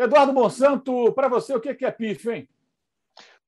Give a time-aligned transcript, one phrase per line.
[0.00, 2.48] Eduardo Monsanto, para você, o que é pífio, hein?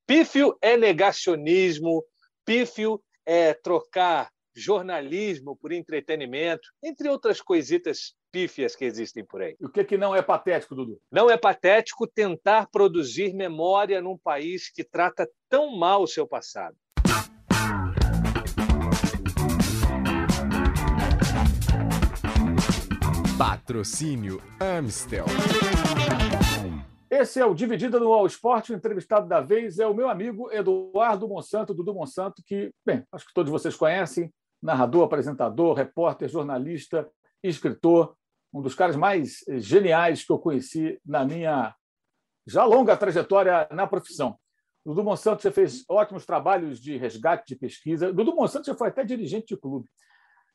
[0.06, 2.04] Pífio é negacionismo,
[2.44, 9.56] pífio é trocar jornalismo por entretenimento, entre outras coisitas pífias que existem por aí.
[9.58, 11.00] E o que, que não é patético, Dudu?
[11.10, 16.76] Não é patético tentar produzir memória num país que trata tão mal o seu passado.
[23.38, 25.24] Patrocínio Amstel.
[27.12, 28.70] Esse é o Dividida no All Sport.
[28.70, 33.26] O entrevistado da vez é o meu amigo Eduardo Monsanto, Dudu Monsanto, que, bem, acho
[33.26, 34.32] que todos vocês conhecem,
[34.62, 37.06] narrador, apresentador, repórter, jornalista,
[37.42, 38.16] escritor,
[38.50, 41.74] um dos caras mais geniais que eu conheci na minha
[42.46, 44.38] já longa trajetória na profissão.
[44.82, 48.10] Dudu Monsanto já fez ótimos trabalhos de resgate de pesquisa.
[48.10, 49.86] Dudu Monsanto já foi até dirigente de clube.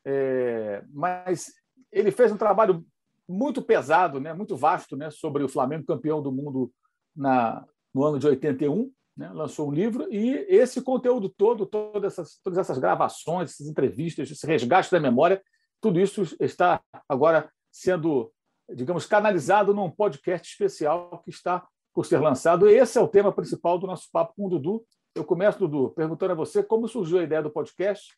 [0.04, 1.52] É, mas
[1.92, 2.84] ele fez um trabalho
[3.28, 6.72] muito pesado, né, muito vasto, né, sobre o Flamengo campeão do mundo
[7.14, 8.90] na, no ano de 81.
[9.16, 14.30] Né, lançou um livro e esse conteúdo todo, todas essas, todas essas gravações, essas entrevistas,
[14.30, 15.42] esse resgate da memória,
[15.80, 18.32] tudo isso está agora sendo,
[18.72, 22.68] digamos, canalizado num podcast especial que está por ser lançado.
[22.68, 24.84] Esse é o tema principal do nosso papo com o Dudu.
[25.16, 28.16] Eu começo, Dudu, perguntando a você como surgiu a ideia do podcast,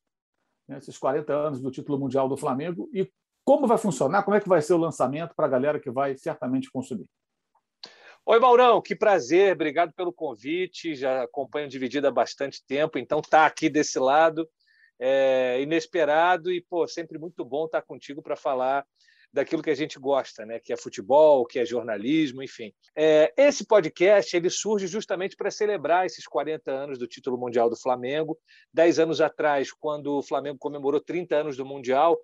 [0.68, 3.10] né, esses 40 anos do título mundial do Flamengo, e
[3.50, 4.22] como vai funcionar?
[4.22, 7.04] Como é que vai ser o lançamento para a galera que vai certamente consumir?
[8.24, 10.94] Oi, Maurão, que prazer, obrigado pelo convite.
[10.94, 14.48] Já acompanho Dividida há bastante tempo, então tá aqui desse lado,
[15.00, 18.86] é inesperado e pô, sempre muito bom estar contigo para falar
[19.32, 20.60] daquilo que a gente gosta, né?
[20.60, 22.72] Que é futebol, que é jornalismo, enfim.
[22.94, 27.76] É, esse podcast ele surge justamente para celebrar esses 40 anos do título mundial do
[27.76, 28.38] Flamengo.
[28.72, 32.16] Dez anos atrás, quando o Flamengo comemorou 30 anos do mundial,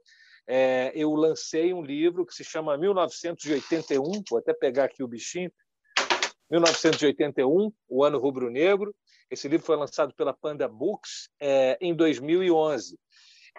[0.46, 5.50] é, eu lancei um livro que se chama 1981, vou até pegar aqui o bichinho,
[6.50, 8.94] 1981, o ano rubro-negro.
[9.30, 12.96] Esse livro foi lançado pela Panda Books é, em 2011.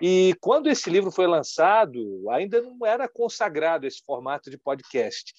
[0.02, 5.34] E quando esse livro foi lançado, ainda não era consagrado esse formato de podcast.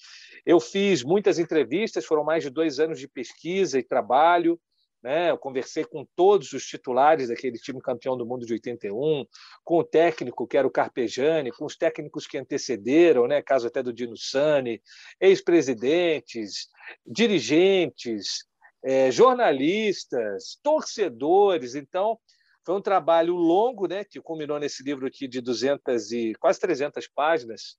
[0.45, 4.59] Eu fiz muitas entrevistas, foram mais de dois anos de pesquisa e trabalho.
[5.01, 5.31] Né?
[5.31, 9.25] Eu conversei com todos os titulares daquele time campeão do mundo de 81,
[9.63, 13.41] com o técnico que era o Carpejani, com os técnicos que antecederam, né?
[13.41, 14.81] caso até do Dino Sani,
[15.21, 16.67] ex-presidentes,
[17.05, 18.45] dirigentes,
[18.83, 21.75] é, jornalistas, torcedores.
[21.75, 22.17] Então,
[22.65, 27.07] foi um trabalho longo, né, que culminou nesse livro aqui de 200 e quase 300
[27.07, 27.77] páginas.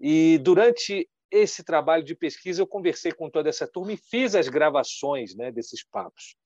[0.00, 4.48] E durante esse trabalho de pesquisa, eu conversei com toda essa turma e fiz as
[4.48, 6.36] gravações né, desses papos.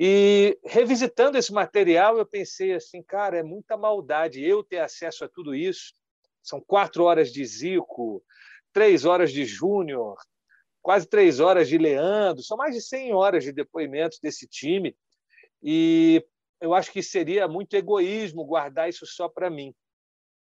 [0.00, 5.28] E revisitando esse material, eu pensei assim, cara, é muita maldade eu ter acesso a
[5.28, 5.92] tudo isso.
[6.40, 8.24] São quatro horas de Zico,
[8.72, 10.16] três horas de Júnior,
[10.80, 14.96] quase três horas de Leandro, são mais de 100 horas de depoimentos desse time.
[15.60, 16.24] E
[16.60, 19.74] eu acho que seria muito egoísmo guardar isso só para mim.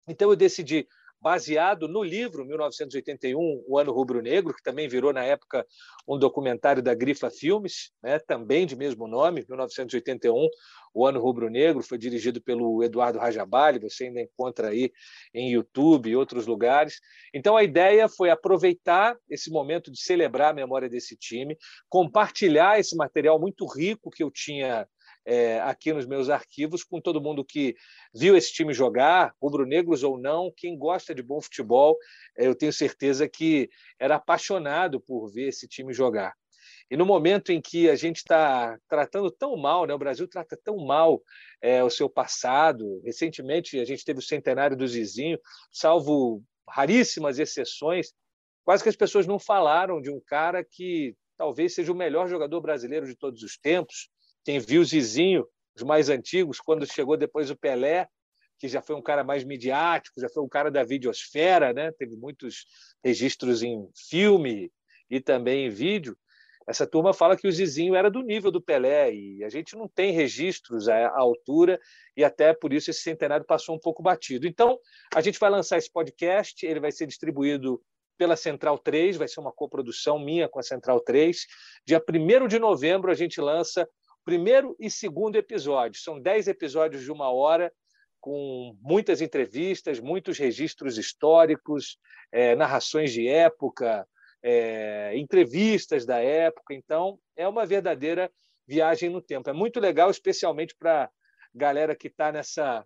[0.08, 0.88] Então eu decidi
[1.22, 5.66] baseado no livro 1981, O Ano Rubro-Negro, que também virou, na época,
[6.08, 8.18] um documentário da Grifa Filmes, né?
[8.18, 10.48] também de mesmo nome, 1981,
[10.94, 14.92] O Ano Rubro-Negro, foi dirigido pelo Eduardo Rajabali, você ainda encontra aí
[15.34, 17.00] em YouTube e outros lugares.
[17.34, 21.56] Então, a ideia foi aproveitar esse momento de celebrar a memória desse time,
[21.88, 24.88] compartilhar esse material muito rico que eu tinha
[25.26, 27.76] é, aqui nos meus arquivos com todo mundo que
[28.14, 31.98] viu esse time jogar, rubro-negros ou não, quem gosta de bom futebol,
[32.38, 36.34] é, eu tenho certeza que era apaixonado por ver esse time jogar.
[36.90, 40.60] E no momento em que a gente está tratando tão mal, né, o Brasil trata
[40.62, 41.22] tão mal
[41.62, 45.40] é, o seu passado, recentemente a gente teve o centenário do Zizinho,
[45.72, 48.14] salvo raríssimas exceções,
[48.66, 52.60] quase que as pessoas não falaram de um cara que talvez seja o melhor jogador
[52.60, 54.10] brasileiro de todos os tempos,
[54.44, 58.08] quem viu o Zizinho, os mais antigos, quando chegou depois o Pelé,
[58.60, 61.92] que já foi um cara mais midiático, já foi um cara da videosfera, né?
[61.92, 62.66] teve muitos
[63.04, 64.72] registros em filme
[65.10, 66.16] e também em vídeo.
[66.68, 69.88] Essa turma fala que o Zizinho era do nível do Pelé e a gente não
[69.88, 71.80] tem registros à altura
[72.16, 74.48] e até por isso esse centenário passou um pouco batido.
[74.48, 74.78] Então,
[75.14, 77.82] a gente vai lançar esse podcast, ele vai ser distribuído
[78.16, 81.48] pela Central 3, vai ser uma coprodução minha com a Central 3.
[81.84, 83.90] Dia 1 de novembro a gente lança
[84.32, 86.00] primeiro e segundo episódio.
[86.00, 87.70] São dez episódios de uma hora,
[88.18, 91.98] com muitas entrevistas, muitos registros históricos,
[92.32, 94.08] é, narrações de época,
[94.42, 96.74] é, entrevistas da época.
[96.74, 98.32] Então, é uma verdadeira
[98.66, 99.50] viagem no tempo.
[99.50, 101.12] É muito legal, especialmente para
[101.54, 102.86] galera que está nessa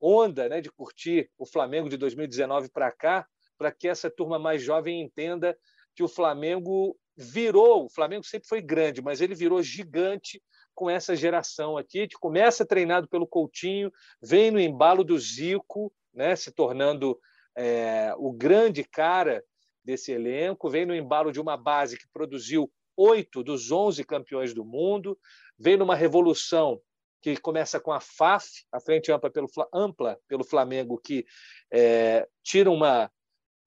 [0.00, 3.26] onda né, de curtir o Flamengo de 2019 para cá,
[3.58, 5.58] para que essa turma mais jovem entenda
[5.92, 7.86] que o Flamengo virou.
[7.86, 10.40] O Flamengo sempre foi grande, mas ele virou gigante
[10.74, 16.36] com essa geração aqui, que começa treinado pelo Coutinho, vem no embalo do Zico, né,
[16.36, 17.18] se tornando
[17.56, 19.44] é, o grande cara
[19.84, 24.64] desse elenco, vem no embalo de uma base que produziu oito dos onze campeões do
[24.64, 25.18] mundo,
[25.58, 26.80] vem numa revolução
[27.20, 31.24] que começa com a FAF, a Frente Ampla pelo, ampla pelo Flamengo, que
[31.70, 33.10] é, tira uma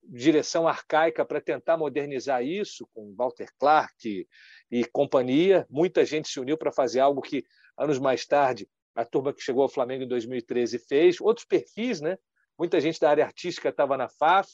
[0.02, 4.26] direção arcaica para tentar modernizar isso, com Walter Clark
[4.70, 5.66] e companhia.
[5.70, 7.44] Muita gente se uniu para fazer algo que,
[7.76, 11.20] anos mais tarde, a turma que chegou ao Flamengo em 2013 fez.
[11.20, 12.18] Outros perfis, né?
[12.58, 14.50] Muita gente da área artística estava na FAF.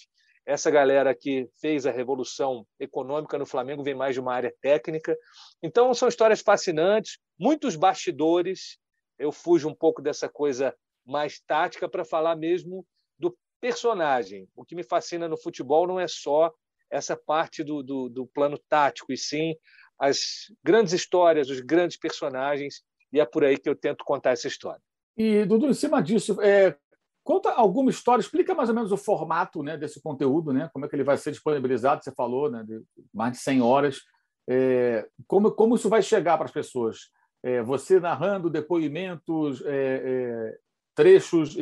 [0.47, 5.17] Essa galera que fez a revolução econômica no Flamengo vem mais de uma área técnica.
[5.63, 8.79] Então, são histórias fascinantes, muitos bastidores.
[9.19, 10.77] Eu fujo um pouco dessa coisa
[11.07, 12.87] mais tática para falar mesmo
[13.19, 14.47] do personagem.
[14.55, 16.53] O que me fascina no futebol não é só
[16.91, 19.55] essa parte do, do, do plano tático, e sim
[19.99, 22.83] as grandes histórias, os grandes personagens,
[23.13, 24.81] e é por aí que eu tento contar essa história.
[25.17, 26.77] E, Dudu, em cima disso, é,
[27.23, 30.89] conta alguma história, explica mais ou menos o formato né, desse conteúdo, né, como é
[30.89, 32.83] que ele vai ser disponibilizado, você falou, né, de
[33.13, 34.01] mais de 100 horas,
[34.49, 37.11] é, como, como isso vai chegar para as pessoas?
[37.43, 40.59] É, você narrando depoimentos, é, é,
[40.95, 41.57] trechos,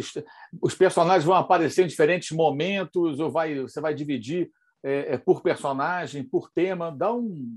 [0.61, 4.51] os personagens vão aparecer em diferentes momentos, ou vai, você vai dividir
[4.83, 6.91] é, por personagem, por tema?
[6.91, 7.57] Dá um,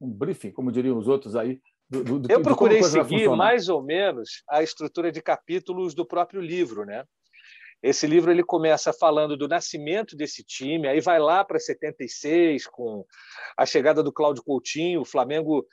[0.00, 1.60] um briefing, como diriam os outros aí.
[1.88, 6.84] Do, do, Eu procurei seguir mais ou menos a estrutura de capítulos do próprio livro,
[6.84, 7.04] né?
[7.82, 13.04] Esse livro ele começa falando do nascimento desse time, aí vai lá para 76 com
[13.56, 15.02] a chegada do Cláudio Coutinho.
[15.02, 15.64] O Flamengo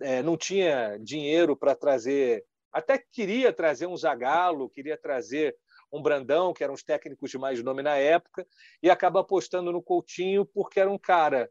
[0.00, 5.56] é, não tinha dinheiro para trazer, até queria trazer um Zagallo, queria trazer
[5.92, 8.46] um Brandão, que eram os técnicos de mais nome na época,
[8.82, 11.50] e acaba apostando no Coutinho porque era um cara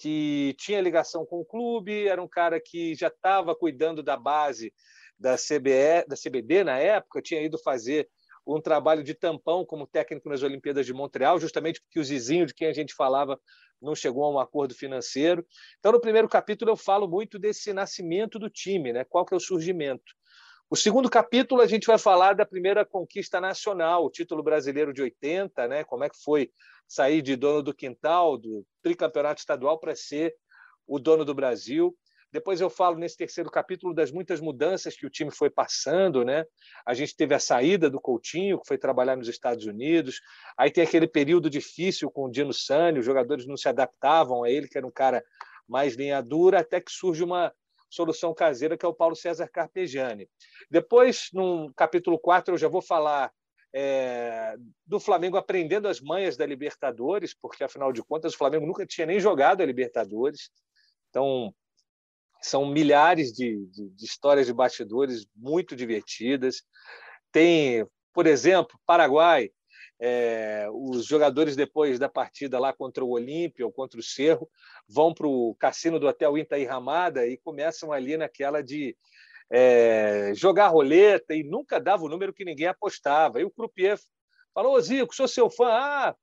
[0.00, 4.72] que tinha ligação com o clube, era um cara que já estava cuidando da base
[5.18, 8.08] da CBE, da CBD na época, tinha ido fazer
[8.46, 12.54] um trabalho de tampão como técnico nas Olimpíadas de Montreal, justamente porque o Zizinho, de
[12.54, 13.38] quem a gente falava,
[13.80, 15.46] não chegou a um acordo financeiro.
[15.78, 19.04] Então, no primeiro capítulo, eu falo muito desse nascimento do time, né?
[19.04, 20.14] qual que é o surgimento.
[20.72, 25.02] O segundo capítulo, a gente vai falar da primeira conquista nacional, o título brasileiro de
[25.02, 25.82] 80, né?
[25.82, 26.48] como é que foi
[26.86, 30.32] sair de dono do quintal, do tricampeonato estadual, para ser
[30.86, 31.92] o dono do Brasil.
[32.32, 36.44] Depois eu falo nesse terceiro capítulo das muitas mudanças que o time foi passando, né?
[36.86, 40.20] A gente teve a saída do Coutinho, que foi trabalhar nos Estados Unidos.
[40.56, 44.50] Aí tem aquele período difícil com o Dino Sani, os jogadores não se adaptavam a
[44.50, 45.20] ele, que era um cara
[45.66, 47.52] mais linha dura, até que surge uma
[47.90, 50.28] solução caseira, que é o Paulo César Carpegiani.
[50.70, 53.32] Depois, no capítulo 4, eu já vou falar
[53.74, 54.56] é,
[54.86, 59.06] do Flamengo aprendendo as manhas da Libertadores, porque afinal de contas o Flamengo nunca tinha
[59.06, 60.50] nem jogado a Libertadores.
[61.08, 61.54] Então,
[62.40, 66.62] são milhares de, de, de histórias de bastidores muito divertidas.
[67.30, 69.50] Tem, por exemplo, Paraguai.
[70.02, 74.48] É, os jogadores, depois da partida lá contra o Olímpia ou contra o Cerro,
[74.88, 78.96] vão para o cassino do Hotel Itaí Ramada e começam ali naquela de
[79.50, 83.40] é, jogar roleta e nunca dava o número que ninguém apostava.
[83.40, 83.98] E o croupier
[84.54, 86.16] falou, ô Zico, sou seu fã, ah,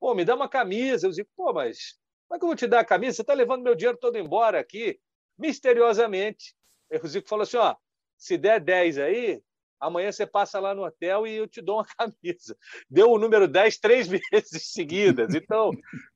[0.00, 1.06] pô, me dá uma camisa.
[1.06, 3.16] Eu Zico, pô, mas como é que eu vou te dar a camisa?
[3.16, 4.98] Você está levando meu dinheiro todo embora aqui,
[5.36, 6.54] misteriosamente.
[6.90, 7.74] Aí o Zico falou assim, ó,
[8.16, 9.42] se der 10 aí,
[9.80, 12.56] amanhã você passa lá no hotel e eu te dou uma camisa.
[12.88, 14.22] Deu o número 10 três vezes
[14.72, 15.34] seguidas.
[15.34, 15.70] Então,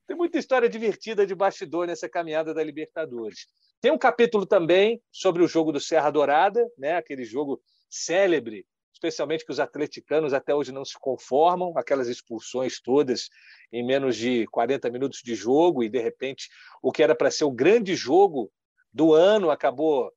[0.07, 3.47] tem muita história divertida de bastidor nessa caminhada da Libertadores.
[3.81, 6.95] Tem um capítulo também sobre o jogo do Serra Dourada, né?
[6.95, 13.27] aquele jogo célebre, especialmente que os atleticanos até hoje não se conformam, aquelas expulsões todas
[13.71, 16.49] em menos de 40 minutos de jogo, e de repente
[16.81, 18.49] o que era para ser o grande jogo
[18.93, 20.11] do ano acabou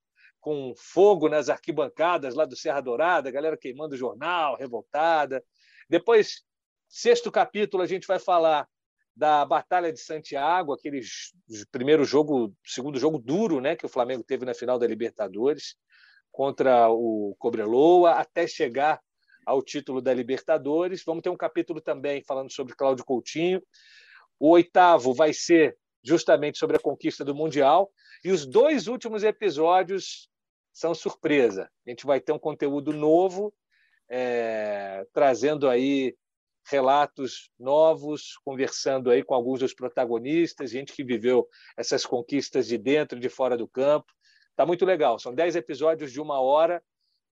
[0.46, 5.42] com fogo nas arquibancadas lá do Serra Dourada, galera queimando o jornal, revoltada.
[5.90, 6.44] Depois,
[6.88, 8.68] sexto capítulo, a gente vai falar
[9.16, 11.00] da Batalha de Santiago, aquele
[11.72, 15.74] primeiro jogo, segundo jogo duro, né, que o Flamengo teve na final da Libertadores
[16.30, 19.00] contra o Cobreloa, até chegar
[19.44, 21.02] ao título da Libertadores.
[21.04, 23.60] Vamos ter um capítulo também falando sobre Cláudio Coutinho.
[24.38, 27.90] O oitavo vai ser justamente sobre a conquista do Mundial.
[28.24, 30.30] E os dois últimos episódios
[30.76, 31.70] são surpresa.
[31.86, 33.50] A gente vai ter um conteúdo novo,
[34.10, 36.14] é, trazendo aí
[36.70, 43.16] relatos novos, conversando aí com alguns dos protagonistas, gente que viveu essas conquistas de dentro
[43.16, 44.12] e de fora do campo.
[44.50, 45.18] Está muito legal.
[45.18, 46.82] São dez episódios de uma hora.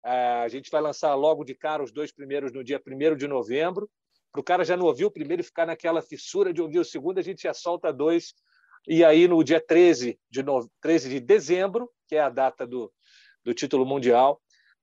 [0.03, 0.11] É,
[0.43, 3.91] a gente vai lançar logo de cara os dois primeiros no dia 1 de novembro.
[4.33, 6.85] Para o cara já não ouvir o primeiro e ficar naquela fissura de ouvir o
[6.85, 8.33] segundo, a gente já solta dois
[8.89, 10.67] E aí, no dia 13 de, no...
[10.81, 12.93] 13 de dezembro, que é a data do,
[13.45, 14.41] do título mundial,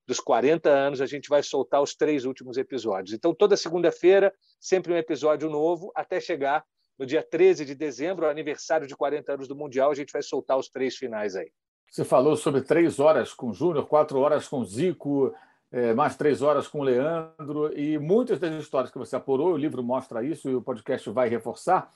[0.08, 3.13] dos 40 anos, a gente vai soltar os três últimos episódios.
[3.13, 6.63] Então, toda segunda-feira, sempre um episódio novo, até chegar
[6.98, 10.58] no dia 13 de dezembro, aniversário de 40 anos do Mundial, a gente vai soltar
[10.58, 11.51] os três finais aí.
[11.89, 15.34] Você falou sobre três horas com o Júnior, quatro horas com o Zico,
[15.72, 19.58] é, mais três horas com o Leandro, e muitas das histórias que você apurou, o
[19.58, 21.89] livro mostra isso e o podcast vai reforçar,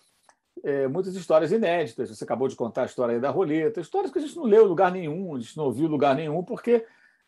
[0.63, 2.09] é, muitas histórias inéditas.
[2.09, 4.69] Você acabou de contar a história da roleta, histórias que a gente não leu em
[4.69, 6.85] lugar nenhum, a gente não ouviu em lugar nenhum, porque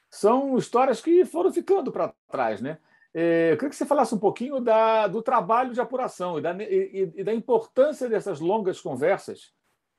[0.09, 2.61] são histórias que foram ficando para trás.
[2.61, 2.77] Né?
[3.13, 6.53] É, eu queria que você falasse um pouquinho da, do trabalho de apuração e da,
[6.63, 9.51] e, e da importância dessas longas conversas,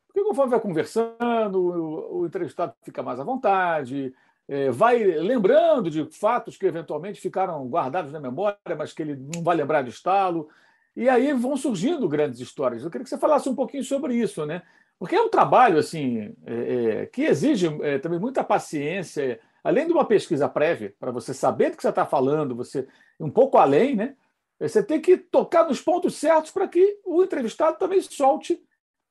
[0.07, 4.15] porque conforme vai conversando, o, o entrevistado fica mais à vontade,
[4.49, 9.43] é, vai lembrando de fatos que eventualmente ficaram guardados na memória, mas que ele não
[9.43, 10.49] vai lembrar de estalo.
[10.99, 12.83] E aí vão surgindo grandes histórias.
[12.83, 14.63] Eu queria que você falasse um pouquinho sobre isso, né?
[14.99, 16.55] Porque é um trabalho assim é,
[17.03, 21.71] é, que exige é, também muita paciência, além de uma pesquisa prévia, para você saber
[21.71, 22.89] do que você está falando, você
[23.21, 24.17] um pouco além, né?
[24.59, 28.61] Você tem que tocar nos pontos certos para que o entrevistado também solte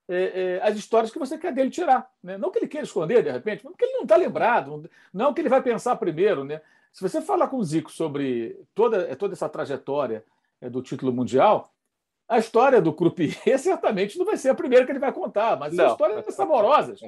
[0.10, 2.12] é, é, as histórias que você quer dele tirar.
[2.22, 2.38] Né?
[2.38, 5.40] Não que ele queira esconder, de repente, mas porque ele não está lembrado, não que
[5.40, 6.44] ele vai pensar primeiro.
[6.44, 6.60] Né?
[6.92, 10.22] Se você falar com o Zico sobre toda, toda essa trajetória
[10.60, 11.74] é, do título mundial,
[12.28, 15.76] a história do Croupier certamente não vai ser a primeira que ele vai contar, mas
[15.76, 17.00] são histórias saborosas,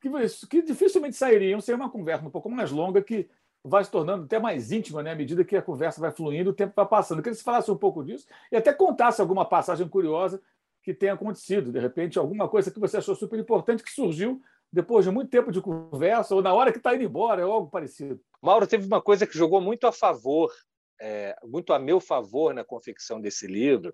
[0.00, 0.10] que,
[0.48, 3.28] que dificilmente sairiam sem uma conversa um pouco mais longa que
[3.64, 6.54] vai se tornando até mais íntima né, à medida que a conversa vai fluindo, o
[6.54, 7.18] tempo vai passando.
[7.18, 10.40] Eu queria que você falasse um pouco disso e até contasse alguma passagem curiosa
[10.82, 11.72] que tenha acontecido.
[11.72, 14.40] De repente, alguma coisa que você achou super importante que surgiu
[14.72, 17.70] depois de muito tempo de conversa ou na hora que está indo embora, ou algo
[17.70, 18.20] parecido.
[18.40, 20.52] Mauro, teve uma coisa que jogou muito a favor,
[21.00, 23.92] é, muito a meu favor na confecção desse livro,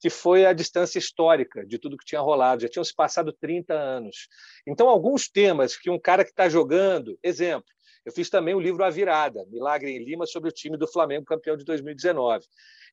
[0.00, 2.62] que foi a distância histórica de tudo que tinha rolado.
[2.62, 4.28] Já tinham se passado 30 anos.
[4.66, 7.68] Então, alguns temas que um cara que está jogando, exemplo,
[8.04, 11.26] eu fiz também o livro A Virada, Milagre em Lima, sobre o time do Flamengo
[11.26, 12.46] campeão de 2019.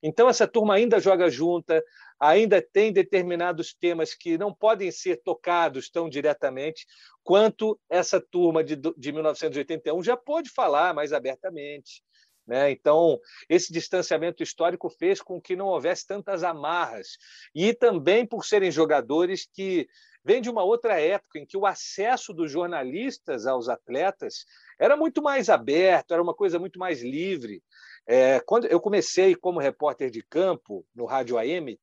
[0.04, 1.84] Então, essa turma ainda joga junta,
[2.20, 6.86] ainda tem determinados temas que não podem ser tocados tão diretamente
[7.24, 12.04] quanto essa turma de, de 1981 já pôde falar mais abertamente.
[12.46, 12.72] Né?
[12.72, 17.18] Então, esse distanciamento histórico fez com que não houvesse tantas amarras.
[17.54, 19.88] E também por serem jogadores que
[20.24, 24.46] vêm de uma outra época em que o acesso dos jornalistas aos atletas
[24.80, 27.64] era muito mais aberto, era uma coisa muito mais livre.
[28.08, 31.80] É, quando eu comecei como repórter de campo no Rádio AM,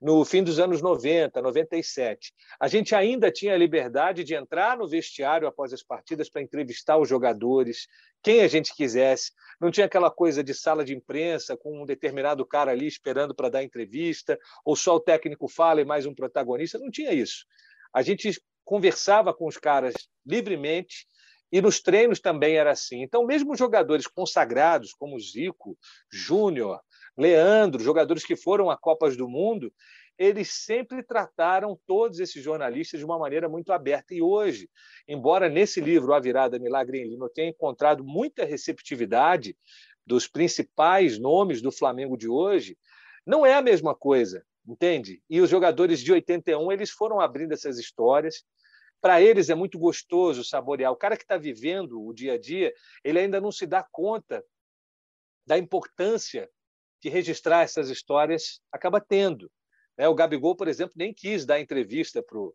[0.00, 2.32] no fim dos anos 90, 97.
[2.60, 6.98] A gente ainda tinha a liberdade de entrar no vestiário após as partidas para entrevistar
[6.98, 7.86] os jogadores,
[8.22, 9.32] quem a gente quisesse.
[9.60, 13.48] Não tinha aquela coisa de sala de imprensa com um determinado cara ali esperando para
[13.48, 16.78] dar entrevista, ou só o técnico fala e mais um protagonista.
[16.78, 17.46] Não tinha isso.
[17.92, 19.94] A gente conversava com os caras
[20.26, 21.06] livremente
[21.50, 23.02] e nos treinos também era assim.
[23.02, 25.78] Então, mesmo jogadores consagrados como Zico,
[26.10, 26.80] Júnior,
[27.16, 29.72] Leandro, jogadores que foram a Copas do Mundo,
[30.18, 34.14] eles sempre trataram todos esses jornalistas de uma maneira muito aberta.
[34.14, 34.68] E hoje,
[35.06, 39.56] embora nesse livro, A Virada Milagre em Lima, eu tenha encontrado muita receptividade
[40.06, 42.78] dos principais nomes do Flamengo de hoje,
[43.26, 45.20] não é a mesma coisa, entende?
[45.28, 48.44] E os jogadores de 81, eles foram abrindo essas histórias.
[49.00, 50.92] Para eles é muito gostoso saborear.
[50.92, 52.72] O cara que está vivendo o dia a dia,
[53.04, 54.44] ele ainda não se dá conta
[55.44, 56.48] da importância
[57.06, 59.48] que registrar essas histórias acaba tendo.
[59.96, 60.08] Né?
[60.08, 62.52] O Gabigol, por exemplo, nem quis dar entrevista para o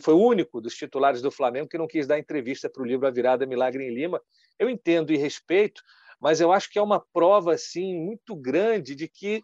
[0.00, 3.06] foi o único dos titulares do Flamengo que não quis dar entrevista para o livro
[3.06, 4.22] A Virada Milagre em Lima.
[4.58, 5.82] Eu entendo e respeito,
[6.18, 9.42] mas eu acho que é uma prova assim muito grande de que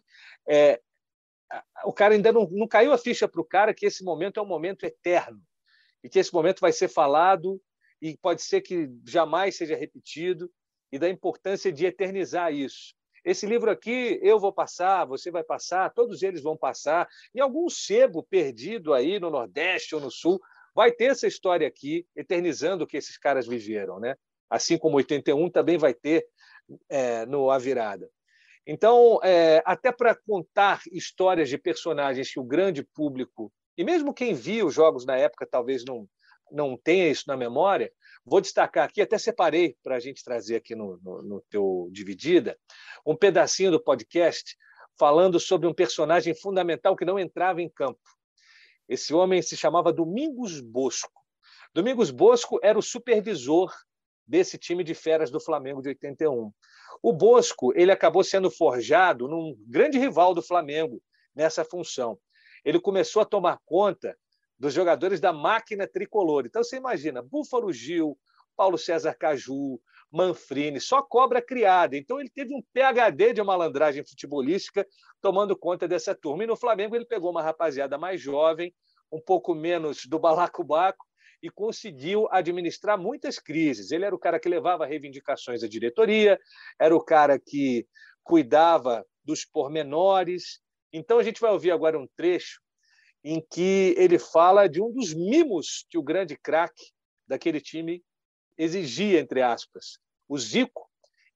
[0.49, 0.81] é,
[1.83, 4.43] o cara ainda não, não caiu a ficha para o cara que esse momento é
[4.43, 5.41] um momento eterno
[6.03, 7.61] e que esse momento vai ser falado
[8.01, 10.49] e pode ser que jamais seja repetido
[10.91, 12.95] e da importância de eternizar isso.
[13.23, 17.07] Esse livro aqui eu vou passar, você vai passar, todos eles vão passar.
[17.33, 20.41] E algum sebo perdido aí no Nordeste ou no Sul
[20.73, 23.99] vai ter essa história aqui, eternizando o que esses caras viveram.
[23.99, 24.15] Né?
[24.49, 26.25] Assim como 81 também vai ter
[26.89, 28.09] é, no A Virada.
[28.65, 34.33] Então, é, até para contar histórias de personagens que o grande público, e mesmo quem
[34.33, 36.07] viu os jogos na época talvez não,
[36.51, 37.91] não tenha isso na memória,
[38.23, 42.57] Vou destacar aqui, até separei para a gente trazer aqui no, no, no teu Dividida,
[43.05, 44.55] um pedacinho do podcast
[44.97, 47.99] falando sobre um personagem fundamental que não entrava em campo.
[48.87, 51.19] Esse homem se chamava Domingos Bosco.
[51.73, 53.73] Domingos Bosco era o supervisor
[54.27, 56.51] desse time de feras do Flamengo de 81.
[57.01, 61.01] O Bosco ele acabou sendo forjado num grande rival do Flamengo
[61.33, 62.19] nessa função.
[62.63, 64.15] Ele começou a tomar conta
[64.61, 66.45] dos jogadores da máquina tricolor.
[66.45, 68.15] Então você imagina, Búfalo Gil,
[68.55, 71.97] Paulo César Caju, Manfrini, só cobra criada.
[71.97, 74.85] Então ele teve um PhD de malandragem futebolística
[75.19, 76.43] tomando conta dessa turma.
[76.43, 78.71] E no Flamengo ele pegou uma rapaziada mais jovem,
[79.11, 81.07] um pouco menos do balacobaco,
[81.41, 83.89] e conseguiu administrar muitas crises.
[83.89, 86.39] Ele era o cara que levava reivindicações à diretoria,
[86.79, 87.87] era o cara que
[88.21, 90.61] cuidava dos pormenores.
[90.93, 92.61] Então a gente vai ouvir agora um trecho
[93.23, 96.91] em que ele fala de um dos mimos que o grande craque
[97.27, 98.03] daquele time
[98.57, 99.99] exigia, entre aspas.
[100.27, 100.89] O Zico,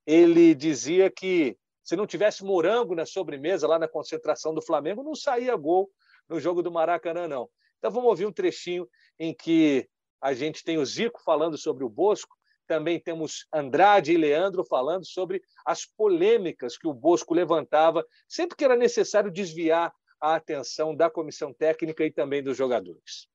[0.06, 5.16] ele dizia que se não tivesse morango na sobremesa, lá na concentração do Flamengo, não
[5.16, 5.90] saía gol
[6.28, 7.48] no jogo do Maracanã, não.
[7.78, 8.90] Então vamos ouvir um trechinho
[9.20, 9.88] em que
[10.20, 12.36] a gente tem o Zico falando sobre o Bosco,
[12.68, 18.66] também temos Andrade e Leandro falando sobre as polêmicas que o Bosco levantava sempre que
[18.66, 23.28] era necessário desviar a atenção da comissão técnica e também dos jogadores.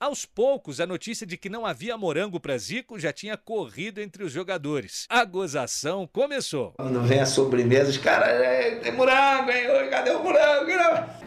[0.00, 4.24] Aos poucos, a notícia de que não havia morango para Zico já tinha corrido entre
[4.24, 5.06] os jogadores.
[5.10, 6.72] A gozação começou.
[6.78, 9.90] Quando vem a sobremesa, os caras, tem morango, hein?
[9.90, 10.70] Cadê o morango?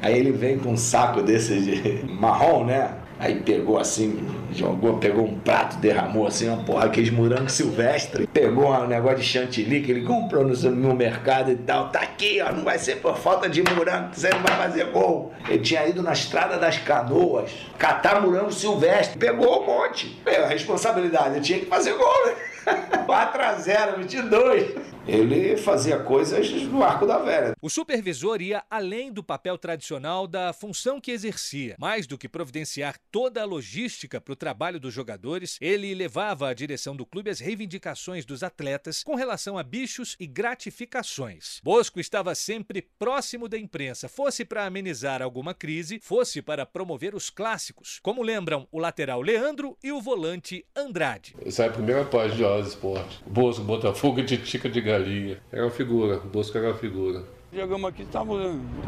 [0.02, 3.00] Aí ele vem com um saco desse de marrom, né?
[3.20, 8.28] Aí pegou assim, jogou, pegou um prato, derramou assim, uma porra, aqueles morango silvestre.
[8.28, 11.90] Pegou um negócio de chantilly que ele comprou no, no mercado e tal.
[11.90, 15.32] Tá aqui, ó, não vai ser por falta de morango, você não vai fazer gol.
[15.48, 19.18] Ele tinha ido na estrada das canoas, catar morango silvestre.
[19.18, 20.20] Pegou um monte.
[20.26, 22.34] É, a responsabilidade, eu tinha que fazer gol, né?
[23.06, 27.54] 4 a 0, 22 ele fazia coisas no arco da velha.
[27.62, 31.76] O supervisor ia além do papel tradicional da função que exercia.
[31.80, 36.54] Mais do que providenciar toda a logística para o trabalho dos jogadores, ele levava à
[36.54, 41.60] direção do clube as reivindicações dos atletas com relação a bichos e gratificações.
[41.64, 47.30] Bosco estava sempre próximo da imprensa, fosse para amenizar alguma crise, fosse para promover os
[47.30, 51.36] clássicos, como lembram o lateral Leandro e o volante Andrade.
[51.46, 53.24] Essa é a primeira página de Horas Esporte.
[53.26, 55.38] Bosco, Botafogo e Titica de galinha.
[55.52, 57.24] Era uma figura, o Bosco era uma figura.
[57.52, 58.34] Jogamos aqui, estava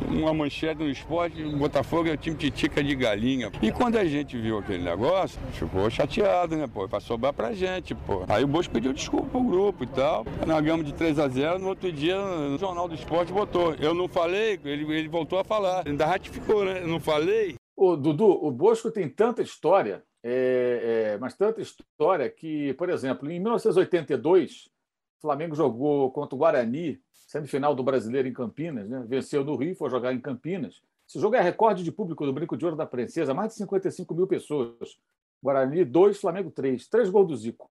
[0.09, 3.51] uma manchete no esporte, o Botafogo é o time titica de galinha.
[3.61, 6.87] E quando a gente viu aquele negócio, ficou chateado, né, pô?
[6.89, 8.25] Pra sobrar pra gente, pô.
[8.27, 10.25] Aí o Bosco pediu desculpa pro grupo e tal.
[10.47, 13.75] Nós ganhamos de 3 a 0 no outro dia o Jornal do Esporte botou.
[13.75, 15.87] Eu não falei, ele, ele voltou a falar.
[15.87, 16.81] Ainda ratificou, né?
[16.81, 17.55] Eu não falei.
[17.77, 23.29] O Dudu, o Bosco tem tanta história, é, é, mas tanta história que, por exemplo,
[23.29, 24.73] em 1982,
[25.17, 29.03] o Flamengo jogou contra o Guarani, semifinal do Brasileiro em Campinas, né?
[29.07, 30.81] venceu no Rio, foi jogar em Campinas.
[31.07, 34.13] Esse jogo é recorde de público do Brinco de Ouro da Princesa, mais de 55
[34.13, 34.99] mil pessoas.
[35.41, 36.87] Guarani 2, Flamengo 3.
[36.87, 37.69] Três gols do Zico.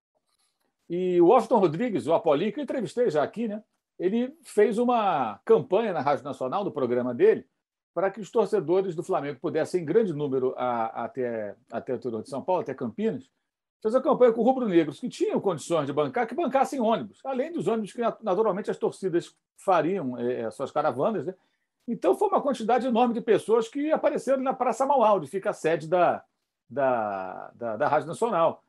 [0.88, 3.62] E o Washington Rodrigues, o Apolinho, que eu entrevistei já aqui, né?
[3.98, 7.46] ele fez uma campanha na Rádio Nacional, do programa dele,
[7.92, 12.22] para que os torcedores do Flamengo pudessem, em grande número, a, até, até o interior
[12.22, 13.30] de São Paulo, até Campinas,
[13.82, 17.66] fez a campanha com rubro-negros que tinham condições de bancar, que bancassem ônibus, além dos
[17.66, 21.26] ônibus que naturalmente as torcidas fariam é, suas caravanas.
[21.26, 21.34] Né?
[21.86, 25.52] Então foi uma quantidade enorme de pessoas que apareceram na Praça Mauá, onde fica a
[25.52, 26.24] sede da,
[26.68, 28.62] da, da, da Rádio Nacional.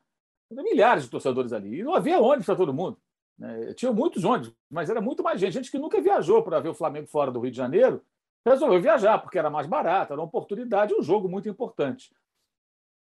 [0.50, 1.80] Milhares de torcedores ali.
[1.80, 2.98] E não havia ônibus para todo mundo.
[3.38, 3.72] Né?
[3.74, 5.54] Tinha muitos ônibus, mas era muito mais gente.
[5.54, 8.02] Gente que nunca viajou para ver o Flamengo fora do Rio de Janeiro
[8.44, 12.12] resolveu viajar, porque era mais barato, era uma oportunidade, um jogo muito importante.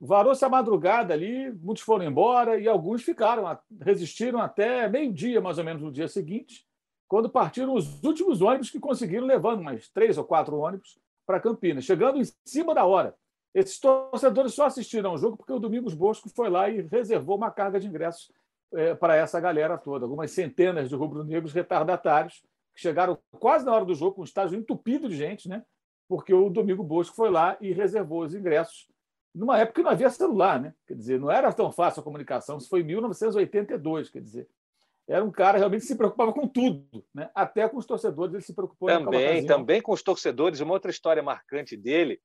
[0.06, 3.46] Varou-se a madrugada ali, muitos foram embora e alguns ficaram,
[3.82, 6.68] resistiram até meio-dia, mais ou menos, no dia seguinte,
[7.08, 11.86] quando partiram os últimos ônibus que conseguiram, levando mais três ou quatro ônibus para Campinas,
[11.86, 13.16] chegando em cima da hora.
[13.54, 17.52] Esses torcedores só assistiram ao jogo porque o Domingos Bosco foi lá e reservou uma
[17.52, 18.30] carga de ingressos
[18.74, 20.06] é, para essa galera toda.
[20.06, 22.44] Algumas centenas de rubro-negros retardatários
[22.76, 25.64] que chegaram quase na hora do jogo, com um estágio entupido de gente, né?
[26.08, 28.88] porque o Domingo Bosco foi lá e reservou os ingressos
[29.34, 30.74] numa época que não havia celular, né?
[30.88, 32.58] Quer dizer, não era tão fácil a comunicação.
[32.58, 34.48] Isso foi em 1982, quer dizer.
[35.08, 37.30] Era um cara realmente que se preocupava com tudo, né?
[37.36, 38.88] Até com os torcedores ele se preocupou.
[38.88, 40.60] Também, também com os torcedores.
[40.60, 42.22] Uma outra história marcante dele.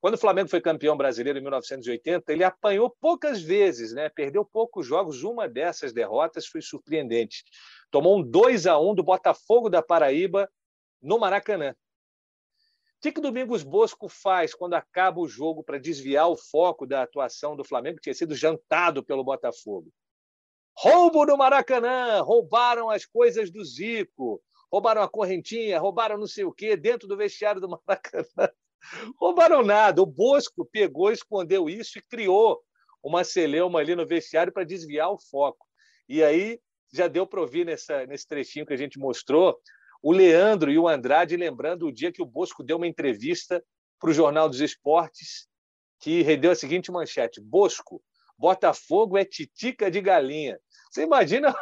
[0.00, 4.08] Quando o Flamengo foi campeão brasileiro em 1980, ele apanhou poucas vezes, né?
[4.08, 5.22] Perdeu poucos jogos.
[5.22, 7.44] Uma dessas derrotas foi surpreendente.
[7.90, 10.48] Tomou um 2 a 1 do Botafogo da Paraíba
[11.00, 11.74] no Maracanã
[13.02, 17.56] que, que Domingos Bosco faz quando acaba o jogo para desviar o foco da atuação
[17.56, 19.92] do Flamengo, que tinha sido jantado pelo Botafogo?
[20.78, 26.52] Roubo no Maracanã, roubaram as coisas do Zico, roubaram a correntinha, roubaram não sei o
[26.52, 28.48] quê dentro do vestiário do Maracanã.
[29.20, 30.00] Roubaram nada.
[30.00, 32.62] O Bosco pegou, escondeu isso e criou
[33.02, 35.66] uma celeuma ali no vestiário para desviar o foco.
[36.08, 36.60] E aí
[36.92, 39.58] já deu para ouvir nessa, nesse trechinho que a gente mostrou
[40.02, 43.64] o Leandro e o Andrade lembrando o dia que o Bosco deu uma entrevista
[44.00, 45.46] para o Jornal dos Esportes,
[46.00, 48.02] que rendeu a seguinte manchete: Bosco,
[48.36, 50.58] Botafogo é titica de galinha.
[50.90, 51.54] Você imagina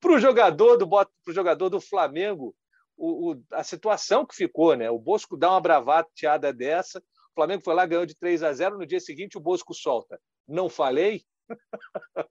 [0.00, 2.54] para o jogador do pro jogador do Flamengo
[2.96, 4.90] o, o, a situação que ficou, né?
[4.90, 8.78] O Bosco dá uma bravateada dessa, o Flamengo foi lá ganhou de 3 a 0,
[8.78, 10.20] no dia seguinte o Bosco solta.
[10.46, 11.24] Não falei?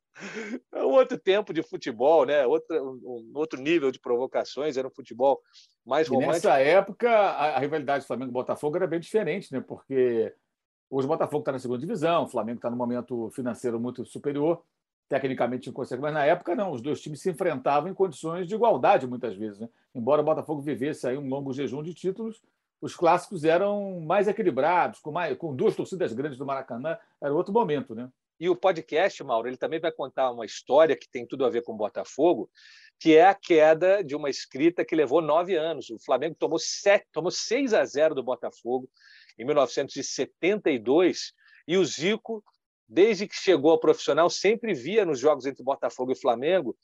[0.74, 2.46] é outro tempo de futebol, né?
[2.46, 5.42] Outro, um, outro nível de provocações, era um futebol
[5.86, 6.34] mais e romântico.
[6.34, 9.62] Nessa época, a, a rivalidade Flamengo-Botafogo era bem diferente, né?
[9.62, 10.34] Porque
[10.90, 14.64] hoje o Botafogo está na segunda divisão, o Flamengo está no momento financeiro muito superior,
[15.08, 19.08] tecnicamente inconsequente, mas na época não, os dois times se enfrentavam em condições de igualdade
[19.08, 19.60] muitas vezes.
[19.60, 19.70] Né?
[19.94, 22.42] Embora o Botafogo vivesse aí um longo jejum de títulos,
[22.82, 27.54] os clássicos eram mais equilibrados, com, mais, com duas torcidas grandes do Maracanã, era outro
[27.54, 28.10] momento, né?
[28.42, 31.62] E o podcast, Mauro, ele também vai contar uma história que tem tudo a ver
[31.62, 32.50] com o Botafogo,
[33.00, 35.92] que é a queda de uma escrita que levou nove anos.
[35.92, 38.90] O Flamengo tomou, sete, tomou 6 a 0 do Botafogo
[39.38, 41.34] em 1972,
[41.68, 42.44] e o Zico,
[42.90, 46.76] desde que chegou ao profissional, sempre via nos jogos entre Botafogo e Flamengo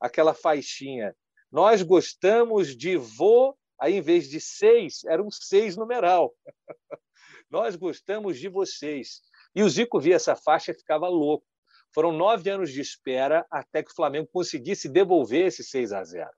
[0.00, 1.14] aquela faixinha.
[1.48, 6.34] Nós gostamos de vô, aí em vez de seis, era um seis numeral.
[7.48, 9.20] Nós gostamos de vocês.
[9.54, 11.46] E o Zico via essa faixa e ficava louco.
[11.94, 16.28] Foram nove anos de espera até que o Flamengo conseguisse devolver esse 6 a 0.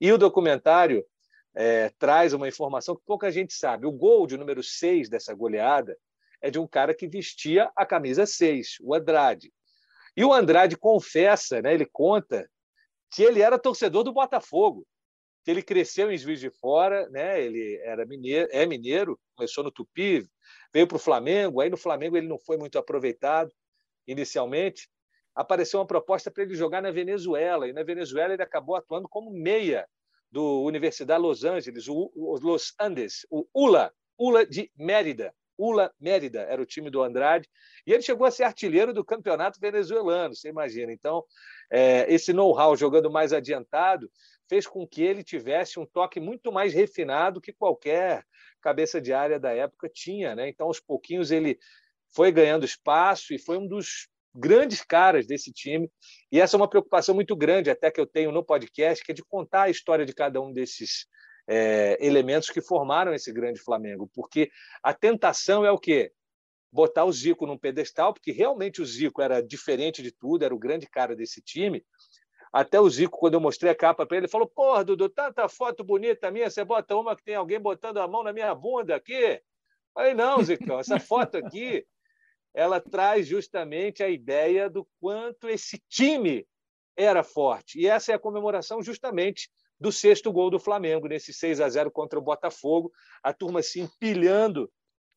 [0.00, 1.04] E o documentário
[1.54, 3.86] é, traz uma informação que pouca gente sabe.
[3.86, 5.96] O gol de número 6 dessa goleada
[6.40, 9.52] é de um cara que vestia a camisa 6, o Andrade.
[10.16, 12.48] E o Andrade confessa, né, ele conta,
[13.10, 14.86] que ele era torcedor do Botafogo,
[15.42, 19.70] que ele cresceu em Juiz de Fora, né, ele era mineiro, é mineiro, começou no
[19.70, 20.26] Tupi,
[20.72, 23.50] veio para o Flamengo, aí no Flamengo ele não foi muito aproveitado
[24.06, 24.88] inicialmente.
[25.34, 29.30] Apareceu uma proposta para ele jogar na Venezuela, e na Venezuela ele acabou atuando como
[29.30, 29.86] meia
[30.30, 35.34] do Universidade Los Angeles, o, Los Andes, o ULA, ULA de Mérida.
[35.58, 37.48] ULA Mérida era o time do Andrade,
[37.86, 40.92] e ele chegou a ser artilheiro do campeonato venezuelano, você imagina.
[40.92, 41.22] Então,
[41.70, 44.10] é, esse know-how jogando mais adiantado
[44.48, 48.24] fez com que ele tivesse um toque muito mais refinado que qualquer
[48.60, 50.34] cabeça de área da época tinha.
[50.34, 50.48] Né?
[50.48, 51.58] Então, aos pouquinhos, ele
[52.12, 55.88] foi ganhando espaço e foi um dos grandes caras desse time.
[56.32, 59.14] E essa é uma preocupação muito grande, até que eu tenho no podcast, que é
[59.14, 61.06] de contar a história de cada um desses
[61.48, 64.10] é, elementos que formaram esse grande Flamengo.
[64.12, 64.50] Porque
[64.82, 66.12] a tentação é o quê?
[66.72, 70.58] Botar o Zico num pedestal, porque realmente o Zico era diferente de tudo, era o
[70.58, 71.84] grande cara desse time,
[72.52, 75.84] até o Zico, quando eu mostrei a capa para ele, falou: Porra, Dudu, tanta foto
[75.84, 79.40] bonita minha, você bota uma que tem alguém botando a mão na minha bunda aqui?
[79.94, 81.86] Falei: Não, Zicão, essa foto aqui
[82.52, 86.44] ela traz justamente a ideia do quanto esse time
[86.96, 87.78] era forte.
[87.78, 91.90] E essa é a comemoração justamente do sexto gol do Flamengo, nesse 6 a 0
[91.90, 94.70] contra o Botafogo, a turma se empilhando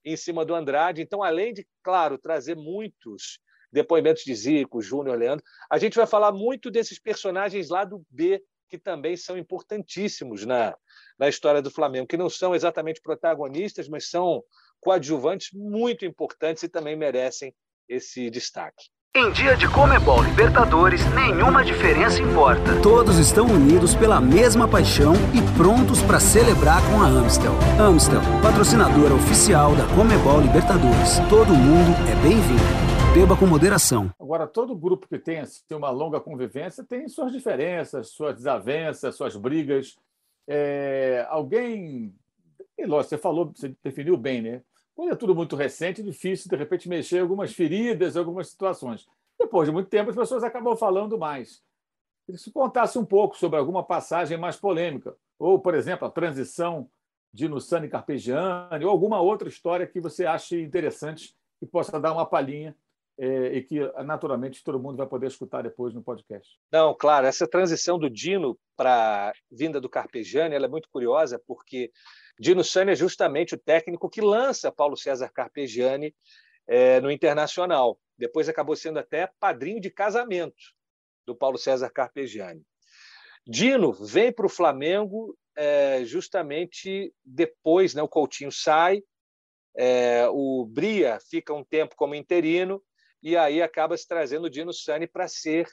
[0.03, 1.01] em cima do Andrade.
[1.01, 3.39] Então, além de, claro, trazer muitos
[3.73, 5.43] depoimentos de Zico, Júnior, Leandro.
[5.69, 10.77] A gente vai falar muito desses personagens lá do B, que também são importantíssimos na,
[11.17, 14.43] na história do Flamengo, que não são exatamente protagonistas, mas são
[14.79, 17.53] coadjuvantes muito importantes e também merecem
[17.89, 18.85] esse destaque.
[19.15, 22.81] Em dia de Comebol Libertadores, nenhuma diferença importa.
[22.81, 27.51] Todos estão unidos pela mesma paixão e prontos para celebrar com a Amstel.
[27.79, 31.19] Amstel, patrocinadora oficial da Comebol Libertadores.
[31.29, 33.13] Todo mundo é bem-vindo.
[33.13, 34.09] Beba com moderação.
[34.19, 39.35] Agora, todo grupo que tem assim, uma longa convivência tem suas diferenças, suas desavenças, suas
[39.35, 39.95] brigas.
[40.47, 42.15] É, alguém.
[42.75, 44.61] E lógico, você falou, você definiu bem, né?
[44.95, 49.07] Quando é tudo muito recente, é difícil, de repente, mexer algumas feridas, algumas situações.
[49.39, 51.63] Depois de muito tempo, as pessoas acabam falando mais.
[52.35, 56.89] Se contasse um pouco sobre alguma passagem mais polêmica, ou, por exemplo, a transição
[57.33, 62.25] de Nussani Carpegiani, ou alguma outra história que você ache interessante e possa dar uma
[62.25, 62.75] palhinha
[63.17, 66.59] é, e que naturalmente todo mundo vai poder escutar depois no podcast.
[66.71, 71.91] Não, claro, essa transição do Dino para vinda do Carpegiani é muito curiosa, porque
[72.39, 76.15] Dino Sani é justamente o técnico que lança Paulo César Carpegiani
[76.67, 77.99] é, no Internacional.
[78.17, 80.73] Depois acabou sendo até padrinho de casamento
[81.25, 82.65] do Paulo César Carpegiani.
[83.45, 89.03] Dino vem para o Flamengo é, justamente depois, né, o Coutinho sai,
[89.75, 92.83] é, o Bria fica um tempo como interino
[93.21, 95.67] e aí acaba se trazendo o Dino Sani para ser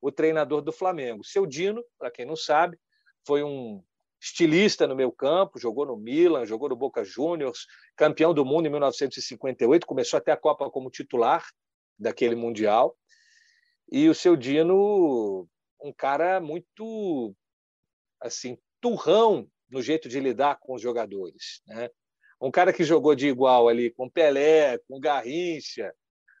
[0.00, 1.24] o treinador do Flamengo.
[1.24, 2.78] Seu Dino, para quem não sabe,
[3.26, 3.82] foi um
[4.24, 8.70] estilista no meu campo, jogou no Milan, jogou no Boca Juniors, campeão do mundo em
[8.70, 11.46] 1958, começou até a Copa como titular
[11.98, 12.96] daquele Mundial.
[13.92, 15.46] E o seu Dino,
[15.78, 17.36] um cara muito
[18.18, 21.90] assim, turrão no jeito de lidar com os jogadores, né?
[22.40, 25.94] um cara que jogou de igual ali com Pelé, com Garrincha,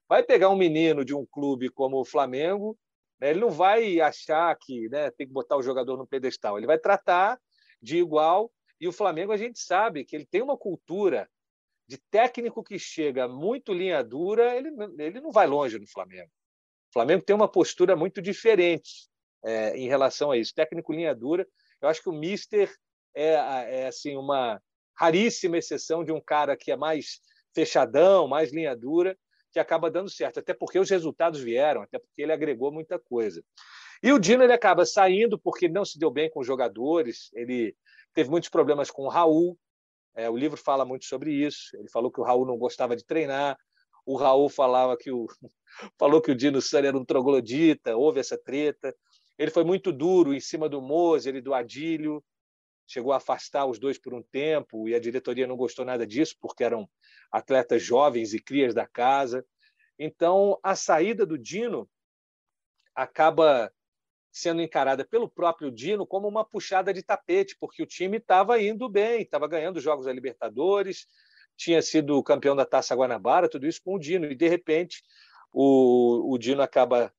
[0.08, 2.78] vai pegar um menino de um clube como o Flamengo,
[3.20, 6.66] né, ele não vai achar que né, tem que botar o jogador no pedestal, ele
[6.66, 7.38] vai tratar
[7.84, 8.50] de igual.
[8.80, 11.28] E o Flamengo, a gente sabe que ele tem uma cultura
[11.86, 16.30] de técnico que chega muito linha dura, ele, ele não vai longe no Flamengo.
[16.90, 19.08] O Flamengo tem uma postura muito diferente
[19.44, 20.54] é, em relação a isso.
[20.54, 21.46] Técnico linha dura,
[21.82, 22.74] eu acho que o Mister
[23.14, 23.34] é,
[23.82, 24.60] é assim uma
[24.96, 27.20] raríssima exceção de um cara que é mais
[27.54, 29.16] fechadão, mais linha dura,
[29.52, 33.44] que acaba dando certo, até porque os resultados vieram, até porque ele agregou muita coisa.
[34.04, 37.74] E o Dino ele acaba saindo porque não se deu bem com os jogadores, ele
[38.12, 39.58] teve muitos problemas com o Raul,
[40.14, 41.74] é, o livro fala muito sobre isso.
[41.74, 43.58] Ele falou que o Raul não gostava de treinar,
[44.04, 45.26] o Raul falava que o
[45.98, 48.94] falou que o Dino Sani era um troglodita, houve essa treta.
[49.38, 52.22] Ele foi muito duro em cima do Moser e do Adílio,
[52.86, 56.36] chegou a afastar os dois por um tempo e a diretoria não gostou nada disso
[56.38, 56.86] porque eram
[57.32, 59.42] atletas jovens e crias da casa.
[59.98, 61.88] Então, a saída do Dino
[62.94, 63.72] acaba
[64.34, 68.88] sendo encarada pelo próprio Dino como uma puxada de tapete, porque o time estava indo
[68.88, 71.06] bem, estava ganhando jogos da Libertadores,
[71.56, 75.04] tinha sido campeão da Taça Guanabara, tudo isso com o Dino, e de repente
[75.52, 77.14] o, o Dino acaba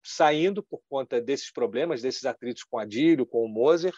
[0.00, 3.92] saindo por conta desses problemas, desses atritos com Adílio, com o Moser,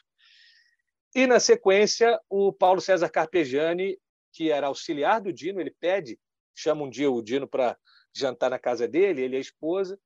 [1.14, 3.98] e na sequência o Paulo César Carpegiani,
[4.32, 6.18] que era auxiliar do Dino, ele pede,
[6.54, 7.76] chama um dia o Dino para
[8.14, 10.00] jantar na casa dele, ele e a esposa,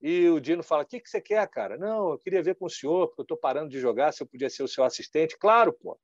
[0.00, 1.76] e o Dino fala: O que, que você quer, cara?
[1.76, 4.26] Não, eu queria ver com o senhor, porque eu estou parando de jogar, se eu
[4.26, 5.36] podia ser o seu assistente.
[5.38, 5.98] Claro, pô.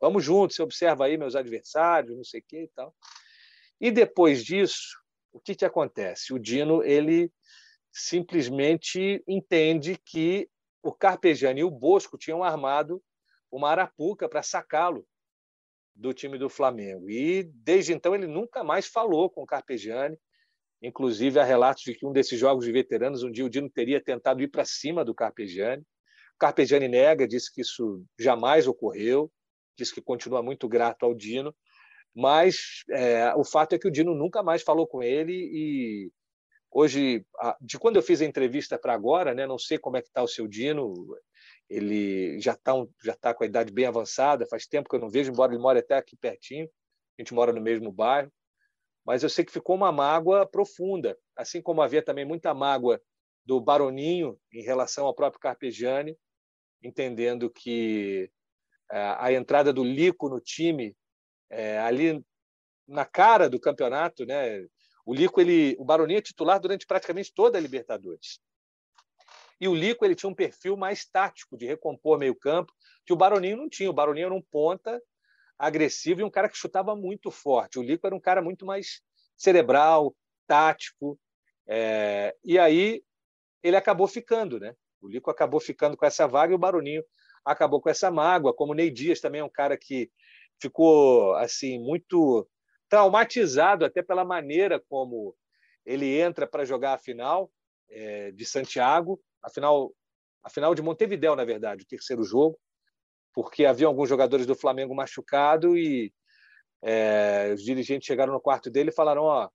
[0.00, 2.94] Vamos juntos, você observa aí meus adversários, não sei o que e tal.
[3.80, 4.96] E depois disso,
[5.32, 6.32] o que, que acontece?
[6.32, 7.32] O Dino ele
[7.92, 10.48] simplesmente entende que
[10.82, 13.02] o Carpegiani e o Bosco tinham armado
[13.50, 15.06] uma arapuca para sacá-lo
[15.94, 17.10] do time do Flamengo.
[17.10, 20.18] E desde então ele nunca mais falou com o Carpegiani.
[20.82, 24.00] Inclusive, há relatos de que um desses jogos de veteranos, um dia o Dino teria
[24.00, 25.82] tentado ir para cima do Carpegiani.
[25.82, 29.30] O Carpegiani nega, disse que isso jamais ocorreu,
[29.76, 31.54] disse que continua muito grato ao Dino,
[32.14, 36.12] mas é, o fato é que o Dino nunca mais falou com ele e
[36.70, 37.24] hoje,
[37.60, 40.22] de quando eu fiz a entrevista para agora, né, não sei como é que está
[40.22, 40.94] o seu Dino,
[41.68, 42.72] ele já está
[43.20, 45.78] tá com a idade bem avançada, faz tempo que eu não vejo, embora ele more
[45.78, 46.68] até aqui pertinho,
[47.18, 48.32] a gente mora no mesmo bairro,
[49.08, 53.00] mas eu sei que ficou uma mágoa profunda, assim como havia também muita mágoa
[53.42, 56.14] do Baroninho em relação ao próprio Carpegiani,
[56.82, 58.30] entendendo que
[58.92, 60.94] é, a entrada do Lico no time
[61.48, 62.22] é, ali
[62.86, 64.66] na cara do campeonato, né?
[65.06, 68.38] O Lico, ele, o Baroninho é titular durante praticamente toda a Libertadores.
[69.58, 72.74] E o Lico ele tinha um perfil mais tático de recompor meio campo,
[73.06, 73.88] que o Baroninho não tinha.
[73.88, 75.02] O Baroninho era um ponta
[75.58, 77.78] agressivo e um cara que chutava muito forte.
[77.78, 79.02] O Lico era um cara muito mais
[79.36, 80.14] cerebral,
[80.46, 81.18] tático.
[81.66, 82.34] É...
[82.44, 83.02] E aí
[83.62, 84.74] ele acabou ficando, né?
[85.00, 87.04] O Lico acabou ficando com essa vaga e o Baroninho
[87.44, 88.54] acabou com essa mágoa.
[88.54, 90.10] Como o Ney Dias também é um cara que
[90.60, 92.48] ficou assim muito
[92.88, 95.36] traumatizado até pela maneira como
[95.84, 97.50] ele entra para jogar a final
[97.90, 99.94] é, de Santiago, a final,
[100.42, 102.58] a final de Montevideo, na verdade, o terceiro jogo
[103.34, 106.12] porque havia alguns jogadores do Flamengo machucados e
[106.82, 109.48] é, os dirigentes chegaram no quarto dele e falaram: ó,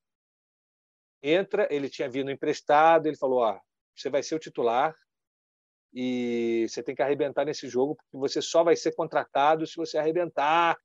[1.21, 1.67] entra.
[1.71, 3.07] Ele tinha vindo emprestado.
[3.07, 3.59] Ele falou: ó,
[3.95, 4.95] você vai ser o titular
[5.93, 9.97] e você tem que arrebentar nesse jogo, porque você só vai ser contratado se você
[9.97, 10.77] arrebentar.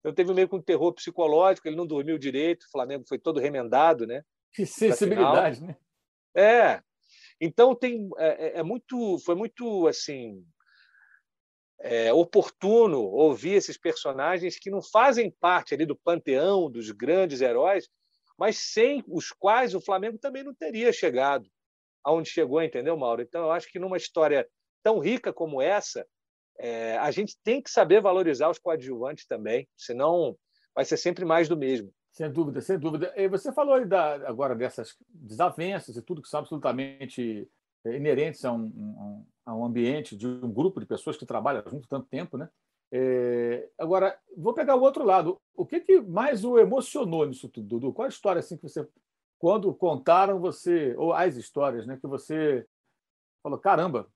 [0.00, 1.68] Então teve meio que um terror psicológico.
[1.68, 2.64] Ele não dormiu direito.
[2.64, 4.22] O Flamengo foi todo remendado, né?
[4.52, 5.76] Que sensibilidade, né?
[6.36, 6.82] É.
[7.40, 10.44] Então tem é, é, é muito, foi muito assim
[11.84, 17.90] é, oportuno ouvir esses personagens que não fazem parte ali do panteão dos grandes heróis,
[18.38, 21.46] mas sem os quais o Flamengo também não teria chegado
[22.02, 23.20] aonde chegou, entendeu, Mauro?
[23.20, 24.48] Então, eu acho que numa história
[24.82, 26.06] tão rica como essa,
[26.58, 30.36] é, a gente tem que saber valorizar os coadjuvantes também, senão
[30.74, 31.92] vai ser sempre mais do mesmo.
[32.12, 33.12] Sem dúvida, sem dúvida.
[33.16, 37.48] E você falou da, agora dessas desavenças e tudo que são absolutamente
[37.86, 41.88] inerentes a um, um, a um ambiente de um grupo de pessoas que trabalham junto
[41.88, 42.48] tanto tempo, né?
[42.92, 45.40] É, agora, vou pegar o outro lado.
[45.54, 47.92] O que, que mais o emocionou nisso tudo, Dudu?
[47.92, 48.86] Qual a história assim que você,
[49.38, 52.64] quando contaram você, ou as histórias, né, que você
[53.42, 54.08] falou, caramba,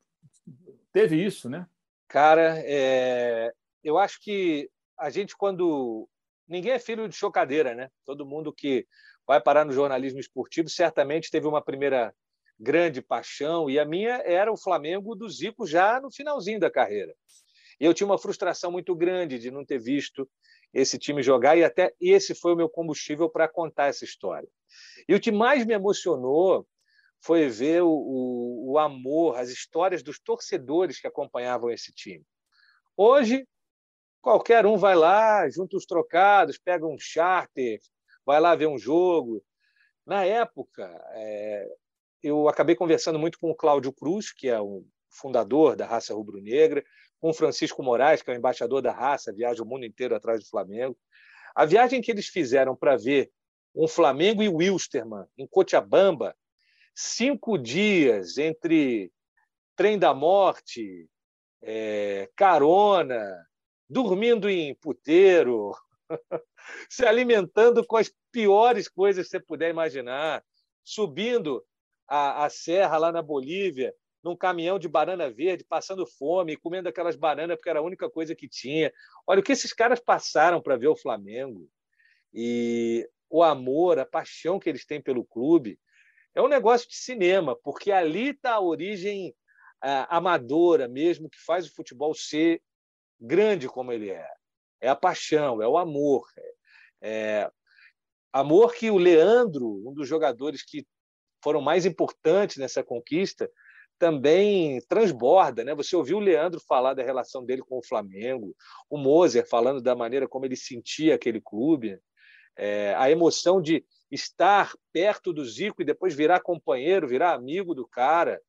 [0.92, 1.66] teve isso, né?
[2.06, 3.52] Cara, é,
[3.82, 6.08] eu acho que a gente quando
[6.46, 7.90] ninguém é filho de chocadeira, né?
[8.04, 8.86] Todo mundo que
[9.26, 12.14] vai parar no jornalismo esportivo certamente teve uma primeira
[12.58, 17.14] grande paixão, e a minha era o Flamengo do Zico já no finalzinho da carreira.
[17.80, 20.28] E eu tinha uma frustração muito grande de não ter visto
[20.74, 24.48] esse time jogar, e até esse foi o meu combustível para contar essa história.
[25.08, 26.66] E o que mais me emocionou
[27.20, 32.24] foi ver o, o, o, amor, as histórias dos torcedores que acompanhavam esse time.
[32.96, 33.46] Hoje,
[34.20, 37.80] qualquer um vai lá, junta os trocados, pega um charter,
[38.24, 39.42] vai lá ver um jogo.
[40.06, 41.66] Na época, é,
[42.22, 46.84] eu acabei conversando muito com o Cláudio Cruz, que é o fundador da raça rubro-negra,
[47.20, 50.40] com o Francisco Moraes, que é o embaixador da raça, viaja o mundo inteiro atrás
[50.40, 50.96] do Flamengo.
[51.54, 53.30] A viagem que eles fizeram para ver
[53.74, 56.36] um Flamengo e Wilstermann em Cochabamba,
[56.94, 59.12] cinco dias entre
[59.76, 61.08] trem da morte,
[61.62, 63.46] é, carona,
[63.88, 65.72] dormindo em puteiro,
[66.90, 70.44] se alimentando com as piores coisas que você puder imaginar,
[70.84, 71.64] subindo
[72.08, 77.14] a, a serra lá na Bolívia, num caminhão de banana verde, passando fome, comendo aquelas
[77.16, 78.92] bananas porque era a única coisa que tinha.
[79.26, 81.70] Olha o que esses caras passaram para ver o Flamengo.
[82.32, 85.78] E o amor, a paixão que eles têm pelo clube,
[86.34, 89.34] é um negócio de cinema, porque ali está a origem
[89.80, 92.60] amadora mesmo que faz o futebol ser
[93.20, 94.28] grande como ele é.
[94.80, 96.26] É a paixão, é o amor.
[97.00, 97.50] É,
[98.32, 100.86] amor que o Leandro, um dos jogadores que
[101.42, 103.50] foram mais importantes nessa conquista,
[103.98, 105.74] também transborda, né?
[105.74, 108.54] Você ouviu o Leandro falar da relação dele com o Flamengo,
[108.88, 111.98] o Moser falando da maneira como ele sentia aquele clube,
[112.56, 117.86] é, a emoção de estar perto do Zico e depois virar companheiro, virar amigo do
[117.86, 118.40] cara.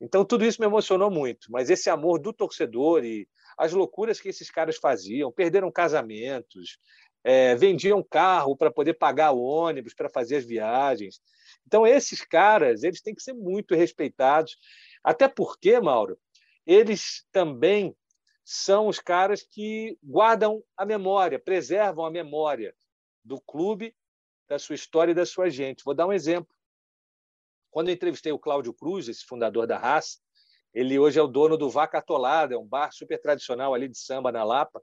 [0.00, 1.50] Então tudo isso me emocionou muito.
[1.50, 6.78] Mas esse amor do torcedor e as loucuras que esses caras faziam, perderam casamentos,
[7.24, 11.20] é, vendiam carro para poder pagar o ônibus para fazer as viagens.
[11.66, 14.56] Então, esses caras eles têm que ser muito respeitados,
[15.02, 16.18] até porque, Mauro,
[16.64, 17.96] eles também
[18.44, 22.74] são os caras que guardam a memória, preservam a memória
[23.24, 23.94] do clube,
[24.48, 25.84] da sua história e da sua gente.
[25.84, 26.54] Vou dar um exemplo.
[27.70, 30.18] Quando eu entrevistei o Cláudio Cruz, esse fundador da raça,
[30.72, 33.98] ele hoje é o dono do Vaca Atolada, é um bar super tradicional ali de
[33.98, 34.80] samba na Lapa.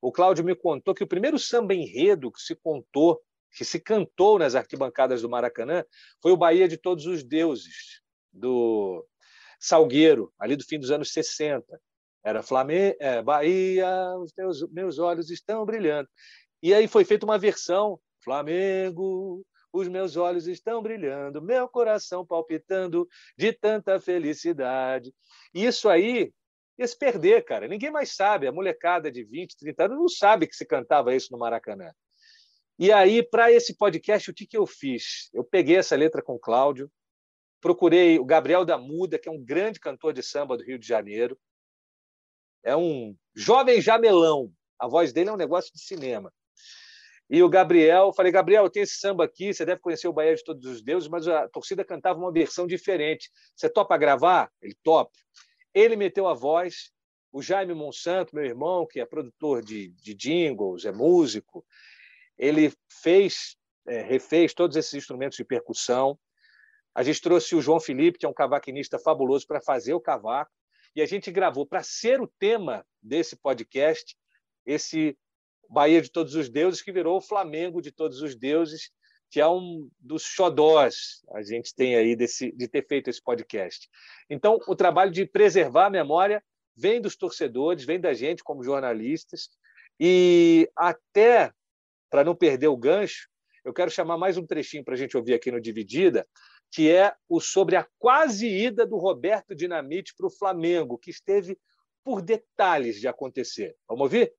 [0.00, 3.20] O Cláudio me contou que o primeiro samba enredo que se contou
[3.56, 5.82] que se cantou nas arquibancadas do Maracanã
[6.20, 9.02] foi o Bahia de Todos os Deuses, do
[9.58, 11.64] Salgueiro, ali do fim dos anos 60.
[12.22, 13.88] Era Flamengo, é, Bahia,
[14.18, 16.06] os teus, meus olhos estão brilhando.
[16.62, 19.42] E aí foi feita uma versão, Flamengo,
[19.72, 25.14] os meus olhos estão brilhando, meu coração palpitando de tanta felicidade.
[25.54, 26.30] Isso aí
[26.78, 27.66] ia se perder, cara.
[27.66, 28.46] Ninguém mais sabe.
[28.46, 31.90] A molecada de 20, 30 anos não sabe que se cantava isso no Maracanã.
[32.78, 35.30] E aí, para esse podcast, o que, que eu fiz?
[35.32, 36.92] Eu peguei essa letra com o Cláudio,
[37.58, 40.86] procurei o Gabriel da Muda, que é um grande cantor de samba do Rio de
[40.86, 41.38] Janeiro.
[42.62, 44.52] É um jovem jamelão.
[44.78, 46.30] A voz dele é um negócio de cinema.
[47.30, 50.44] E o Gabriel, falei, Gabriel, tem esse samba aqui, você deve conhecer o Bahia de
[50.44, 53.30] Todos os Deuses, mas a torcida cantava uma versão diferente.
[53.56, 54.52] Você topa gravar?
[54.60, 55.10] Ele topa.
[55.72, 56.92] Ele meteu a voz.
[57.32, 61.64] O Jaime Monsanto, meu irmão, que é produtor de, de jingles, é músico,
[62.38, 66.18] ele fez, é, refez todos esses instrumentos de percussão.
[66.94, 70.50] A gente trouxe o João Felipe, que é um cavaquinista fabuloso, para fazer o cavaco.
[70.94, 74.16] E a gente gravou para ser o tema desse podcast,
[74.64, 75.16] esse
[75.68, 78.90] Bahia de Todos os Deuses, que virou o Flamengo de Todos os Deuses,
[79.30, 83.88] que é um dos xodós a gente tem aí desse, de ter feito esse podcast.
[84.30, 86.42] Então, o trabalho de preservar a memória
[86.76, 89.50] vem dos torcedores, vem da gente como jornalistas,
[89.98, 91.52] e até
[92.10, 93.28] para não perder o gancho,
[93.64, 96.26] eu quero chamar mais um trechinho para a gente ouvir aqui no Dividida,
[96.70, 101.58] que é o sobre a quase ida do Roberto Dinamite para o Flamengo, que esteve
[102.04, 103.74] por detalhes de acontecer.
[103.88, 104.32] Vamos ouvir?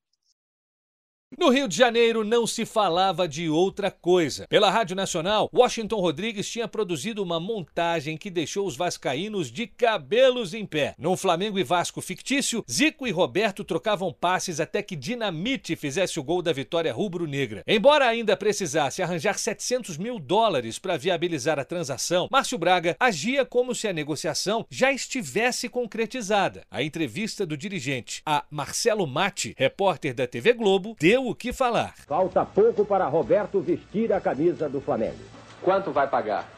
[1.36, 4.46] No Rio de Janeiro não se falava de outra coisa.
[4.48, 10.54] Pela Rádio Nacional, Washington Rodrigues tinha produzido uma montagem que deixou os vascaínos de cabelos
[10.54, 10.94] em pé.
[10.98, 16.24] Num Flamengo e Vasco fictício, Zico e Roberto trocavam passes até que Dinamite fizesse o
[16.24, 17.62] gol da vitória rubro-negra.
[17.66, 23.74] Embora ainda precisasse arranjar 700 mil dólares para viabilizar a transação, Márcio Braga agia como
[23.74, 26.62] se a negociação já estivesse concretizada.
[26.70, 31.52] A entrevista do dirigente a Marcelo Matti, repórter da TV Globo, deu deu o que
[31.52, 31.94] falar.
[32.06, 35.18] Falta pouco para Roberto vestir a camisa do Flamengo.
[35.60, 36.48] Quanto vai pagar?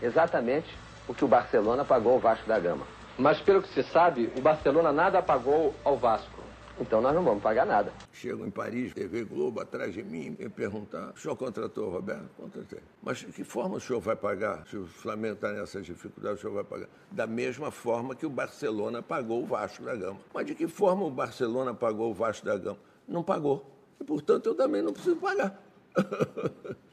[0.00, 0.68] Exatamente
[1.08, 2.86] o que o Barcelona pagou ao Vasco da Gama.
[3.18, 6.32] Mas pelo que se sabe, o Barcelona nada pagou ao Vasco.
[6.80, 7.92] Então nós não vamos pagar nada.
[8.12, 12.28] Chego em Paris, TV Globo atrás de mim, me perguntar: o senhor contratou, Roberto?
[12.36, 12.80] Contratei.
[13.00, 14.66] Mas de que forma o senhor vai pagar?
[14.66, 16.88] Se o Flamengo está nessas dificuldades, o senhor vai pagar?
[17.12, 20.18] Da mesma forma que o Barcelona pagou o Vasco da Gama.
[20.32, 22.78] Mas de que forma o Barcelona pagou o Vasco da Gama?
[23.06, 23.73] Não pagou.
[24.06, 25.60] Portanto, eu também não preciso pagar.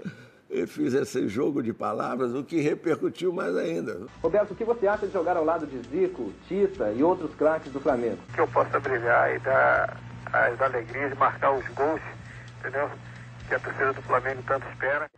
[0.51, 4.05] Eu fiz esse jogo de palavras, o que repercutiu mais ainda.
[4.21, 7.71] Roberto, o que você acha de jogar ao lado de Zico, Tita e outros craques
[7.71, 8.17] do Flamengo?
[8.33, 9.97] Que eu possa brilhar e dar
[10.33, 12.01] as alegrias de marcar os gols,
[12.59, 12.89] entendeu?
[13.47, 15.09] Que a torcida do Flamengo tanto espera.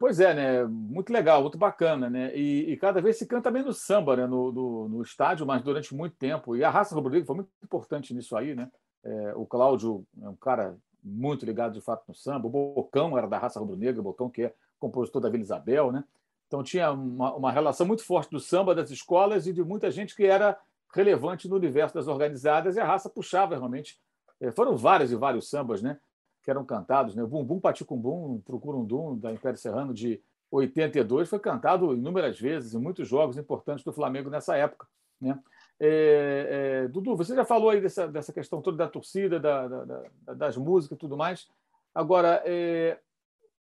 [0.00, 0.64] Pois é, né?
[0.64, 2.34] Muito legal, muito bacana, né?
[2.34, 4.26] E, e cada vez se canta menos samba né?
[4.26, 6.56] no, no, no, estádio, mas durante muito tempo.
[6.56, 8.68] E a raça rubro foi muito importante nisso aí, né?
[9.04, 12.46] É, o Cláudio é um cara muito ligado de fato no samba.
[12.46, 16.04] O Bocão era da raça rubro-negra, o Bocão que é compositor da Vila Isabel, né?
[16.46, 20.14] Então tinha uma, uma, relação muito forte do samba das escolas e de muita gente
[20.14, 20.58] que era
[20.94, 23.98] relevante no universo das organizadas e a raça puxava realmente.
[24.38, 25.98] É, foram vários e vários sambas, né?
[26.42, 27.24] Que eram cantados, né?
[27.24, 33.38] Bumbum Paticumbum, Procurundum, da Império Serrano de 82, foi cantado inúmeras vezes em muitos jogos
[33.38, 34.86] importantes do Flamengo nessa época,
[35.18, 35.38] né?
[35.84, 39.84] É, é, Dudu, você já falou aí dessa, dessa questão toda da torcida, da, da,
[39.84, 41.48] da, das músicas e tudo mais.
[41.92, 43.00] Agora, é,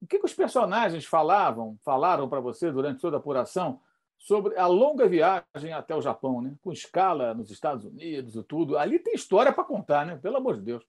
[0.02, 3.80] o que, que os personagens falavam, falaram para você durante toda a apuração
[4.18, 6.56] sobre a longa viagem até o Japão, né?
[6.64, 8.76] com escala nos Estados Unidos e tudo?
[8.76, 10.18] Ali tem história para contar, né?
[10.18, 10.84] pelo amor de Deus.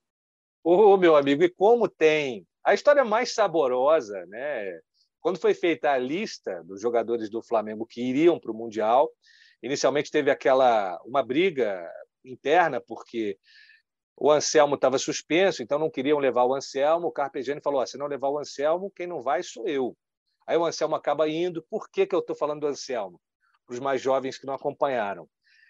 [0.63, 2.47] Ô, meu amigo, e como tem?
[2.63, 4.79] A história mais saborosa, né?
[5.19, 9.07] Quando foi feita a lista dos jogadores do Flamengo que iriam para o Mundial,
[9.61, 11.89] inicialmente teve aquela uma briga
[12.23, 13.37] interna, porque
[14.17, 17.07] o Anselmo estava suspenso, então não queriam levar o Anselmo.
[17.07, 19.97] O Carpegiani falou: ah, se não levar o Anselmo, quem não vai sou eu.
[20.45, 21.65] Aí o Anselmo acaba indo.
[21.69, 23.19] Por que, que eu estou falando do Anselmo?
[23.65, 25.27] Para os mais jovens que não acompanharam.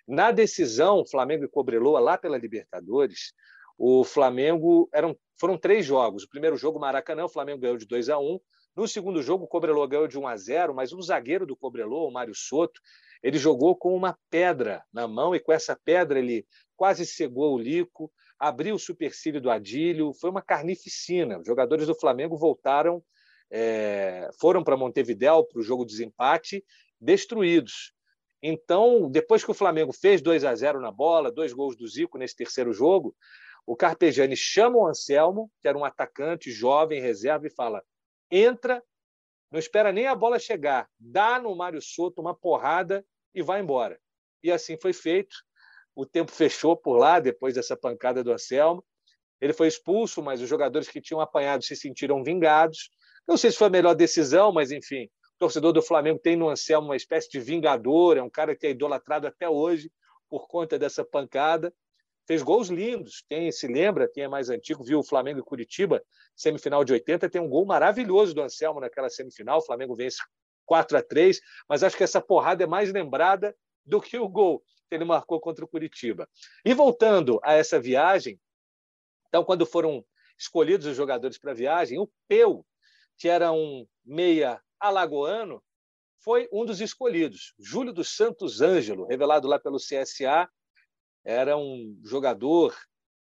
[0.07, 3.33] Na decisão Flamengo e Cobreloa, lá pela Libertadores,
[3.77, 6.23] o Flamengo eram, foram três jogos.
[6.23, 8.39] O primeiro jogo, Maracanã, o Flamengo ganhou de 2 a 1
[8.75, 12.09] No segundo jogo, o Cobreloa ganhou de 1 a 0 mas o zagueiro do Cobreloa,
[12.09, 12.81] o Mário Soto,
[13.21, 16.45] ele jogou com uma pedra na mão e com essa pedra ele
[16.75, 18.11] quase cegou o Lico
[18.41, 21.39] abriu o supercílio do Adílio, foi uma carnificina.
[21.39, 23.03] Os jogadores do Flamengo voltaram,
[23.51, 26.65] é, foram para Montevidéu para o jogo de desempate,
[26.99, 27.93] destruídos.
[28.41, 32.17] Então, depois que o Flamengo fez 2 a 0 na bola, dois gols do Zico
[32.17, 33.15] nesse terceiro jogo,
[33.63, 37.83] o Carpegiani chama o Anselmo, que era um atacante jovem, reserva, e fala:
[38.31, 38.83] entra,
[39.51, 43.99] não espera nem a bola chegar, dá no Mário Soto uma porrada e vai embora.
[44.43, 45.35] E assim foi feito
[45.95, 48.83] o tempo fechou por lá depois dessa pancada do Anselmo.
[49.39, 52.89] Ele foi expulso, mas os jogadores que tinham apanhado se sentiram vingados.
[53.27, 56.49] Não sei se foi a melhor decisão, mas enfim, o torcedor do Flamengo tem no
[56.49, 59.91] Anselmo uma espécie de vingador, é um cara que é idolatrado até hoje
[60.29, 61.73] por conta dessa pancada.
[62.27, 63.23] Fez gols lindos.
[63.27, 66.01] Quem se lembra, quem é mais antigo, viu o Flamengo e Curitiba,
[66.35, 69.57] semifinal de 80, tem um gol maravilhoso do Anselmo naquela semifinal.
[69.57, 70.21] O Flamengo vence
[70.71, 73.53] 4 a 3, mas acho que essa porrada é mais lembrada
[73.85, 76.29] do que o gol que ele marcou contra o Curitiba.
[76.63, 78.39] E voltando a essa viagem,
[79.27, 80.05] então, quando foram
[80.39, 82.65] escolhidos os jogadores para a viagem, o Peu,
[83.17, 85.61] que era um meia alagoano,
[86.23, 87.53] foi um dos escolhidos.
[87.59, 90.49] Júlio dos Santos Ângelo, revelado lá pelo CSA,
[91.25, 92.73] era um jogador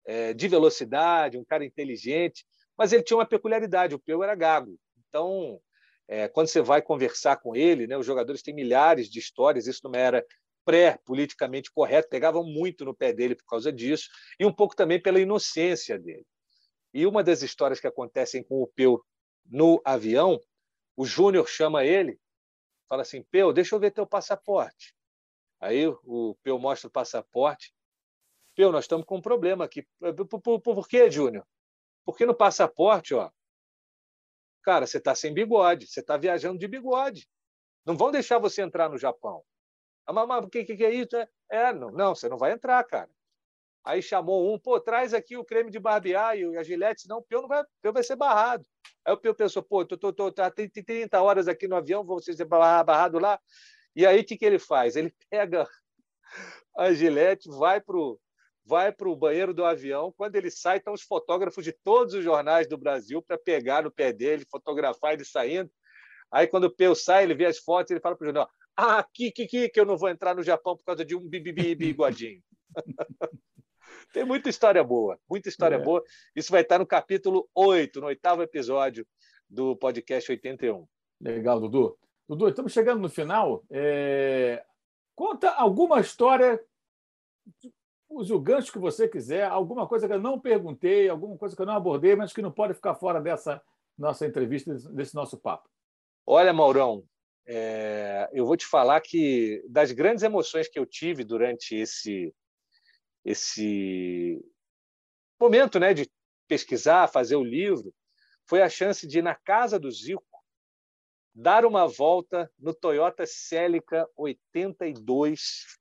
[0.04, 2.44] é, de velocidade, um cara inteligente,
[2.76, 4.76] mas ele tinha uma peculiaridade: o Peu era gago.
[5.08, 5.60] Então,
[6.08, 9.80] é, quando você vai conversar com ele, né, os jogadores têm milhares de histórias, isso
[9.84, 10.24] não era
[10.64, 15.20] pré-politicamente correto, pegavam muito no pé dele por causa disso, e um pouco também pela
[15.20, 16.26] inocência dele.
[16.92, 19.00] E uma das histórias que acontecem com o Peu
[19.44, 20.40] no avião,
[20.96, 22.18] o Júnior chama ele,
[22.88, 24.94] fala assim: Peu, deixa eu ver teu passaporte.
[25.60, 27.72] Aí o Peu mostra o passaporte.
[28.54, 29.86] Peu, nós estamos com um problema aqui.
[30.28, 31.46] Por, por, por quê, Júnior?
[32.04, 33.30] Porque no passaporte, ó,
[34.66, 37.28] cara, você está sem bigode, você está viajando de bigode.
[37.86, 39.44] Não vão deixar você entrar no Japão.
[40.04, 41.16] Ah, mas o que, que, é isso?
[41.16, 43.08] É, é, não, não, você não vai entrar, cara.
[43.84, 47.22] Aí chamou um, pô, traz aqui o creme de barbear e a gilete, senão o
[47.22, 48.66] Peu, não vai, Peu vai ser barrado.
[49.04, 52.04] Aí o Peu pensou, pô, tô, tô, tô, tá, tem 30 horas aqui no avião,
[52.04, 53.38] vou ser barrado lá.
[53.94, 54.96] E aí o que, que ele faz?
[54.96, 55.68] Ele pega
[56.76, 57.96] a gilete, vai para
[58.66, 60.12] vai o banheiro do avião.
[60.16, 63.90] Quando ele sai, estão os fotógrafos de todos os jornais do Brasil para pegar no
[63.90, 65.70] pé dele, fotografar ele saindo.
[66.30, 69.06] Aí, quando o Peu sai, ele vê as fotos, ele fala para o jornal: ah,
[69.14, 71.74] que, que, que, que eu não vou entrar no Japão por causa de um bibibi
[71.76, 72.42] bigodinho.
[74.12, 75.78] Tem muita história boa, muita história é.
[75.78, 76.02] boa.
[76.34, 79.06] Isso vai estar no capítulo 8, no oitavo episódio
[79.48, 80.86] do podcast 81.
[81.20, 81.96] Legal, Dudu.
[82.28, 83.62] Dudu, estamos chegando no final.
[83.70, 84.64] É...
[85.14, 86.60] Conta alguma história
[88.08, 91.62] use o gancho que você quiser, alguma coisa que eu não perguntei, alguma coisa que
[91.62, 93.62] eu não abordei, mas que não pode ficar fora dessa
[93.98, 95.68] nossa entrevista, desse nosso papo.
[96.26, 97.04] Olha, Maurão,
[97.46, 102.34] é, eu vou te falar que das grandes emoções que eu tive durante esse
[103.24, 104.40] esse
[105.40, 106.08] momento, né, de
[106.46, 107.92] pesquisar, fazer o livro,
[108.48, 110.24] foi a chance de ir na casa do Zico
[111.34, 115.76] dar uma volta no Toyota Celica 82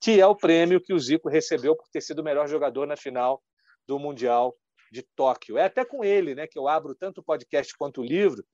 [0.00, 2.96] que é o prêmio que o Zico recebeu por ter sido o melhor jogador na
[2.96, 3.42] final
[3.86, 4.56] do Mundial
[4.90, 5.58] de Tóquio.
[5.58, 8.44] É até com ele né, que eu abro tanto o podcast quanto o livro,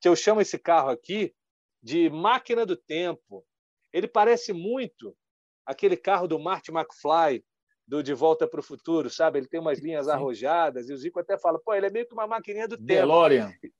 [0.00, 1.34] que eu chamo esse carro aqui
[1.82, 3.44] de máquina do tempo.
[3.92, 5.16] Ele parece muito
[5.64, 7.44] aquele carro do Marty McFly,
[7.86, 9.38] do De Volta para o Futuro, sabe?
[9.38, 10.12] Ele tem umas linhas Sim.
[10.12, 13.52] arrojadas, e o Zico até fala, pô, ele é meio que uma maquininha do DeLorean.
[13.60, 13.74] tempo.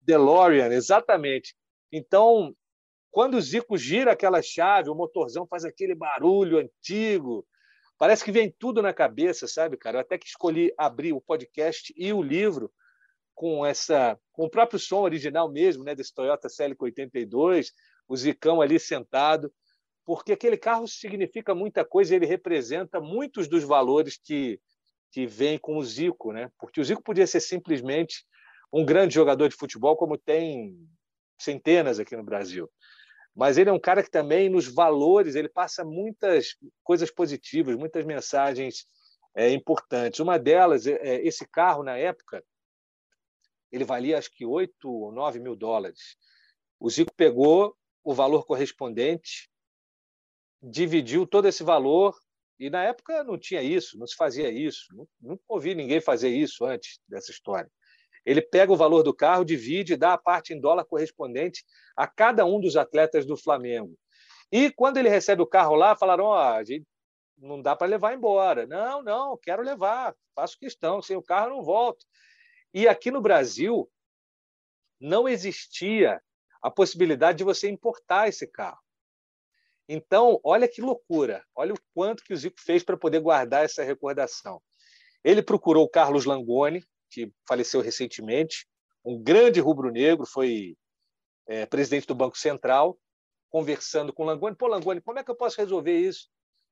[0.00, 1.56] DeLorean, exatamente.
[1.92, 2.54] Então,
[3.10, 7.46] quando o Zico gira aquela chave, o motorzão faz aquele barulho antigo.
[7.98, 9.96] Parece que vem tudo na cabeça, sabe, cara?
[9.96, 12.70] Eu até que escolhi abrir o podcast e o livro
[13.34, 17.72] com essa, com o próprio som original mesmo, né, desse Toyota Celica 82,
[18.08, 19.52] o Zicão ali sentado,
[20.04, 24.60] porque aquele carro significa muita coisa, ele representa muitos dos valores que
[25.10, 26.50] que vem com o Zico, né?
[26.58, 28.26] Porque o Zico podia ser simplesmente
[28.70, 30.76] um grande jogador de futebol, como tem
[31.38, 32.70] centenas aqui no Brasil
[33.38, 38.04] mas ele é um cara que também nos valores ele passa muitas coisas positivas, muitas
[38.04, 38.84] mensagens
[39.32, 40.18] é, importantes.
[40.18, 42.44] Uma delas é, é esse carro na época
[43.70, 46.16] ele valia acho que 8 ou 9 mil dólares.
[46.80, 49.48] O Zico pegou o valor correspondente,
[50.60, 52.18] dividiu todo esse valor
[52.58, 56.30] e na época não tinha isso, não se fazia isso, não, não ouvi ninguém fazer
[56.30, 57.70] isso antes dessa história.
[58.28, 61.64] Ele pega o valor do carro, divide e dá a parte em dólar correspondente
[61.96, 63.98] a cada um dos atletas do Flamengo.
[64.52, 66.62] E quando ele recebe o carro lá, falaram: ó, oh,
[67.38, 68.66] não dá para levar embora.
[68.66, 72.04] Não, não, quero levar, faço questão, sem o carro não volto.
[72.74, 73.90] E aqui no Brasil
[75.00, 76.20] não existia
[76.60, 78.82] a possibilidade de você importar esse carro.
[79.88, 83.82] Então, olha que loucura, olha o quanto que o Zico fez para poder guardar essa
[83.82, 84.60] recordação.
[85.24, 88.66] Ele procurou o Carlos Langoni, que faleceu recentemente,
[89.04, 90.76] um grande rubro-negro, foi
[91.46, 92.98] é, presidente do Banco Central,
[93.50, 94.56] conversando com Langoni.
[94.56, 96.28] Pô, Langoni, como é que eu posso resolver isso?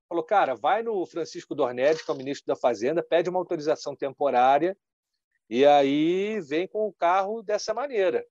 [0.08, 3.96] Falou, cara, vai no Francisco Dornelles, que é o ministro da Fazenda, pede uma autorização
[3.96, 4.76] temporária
[5.48, 8.24] e aí vem com o carro dessa maneira.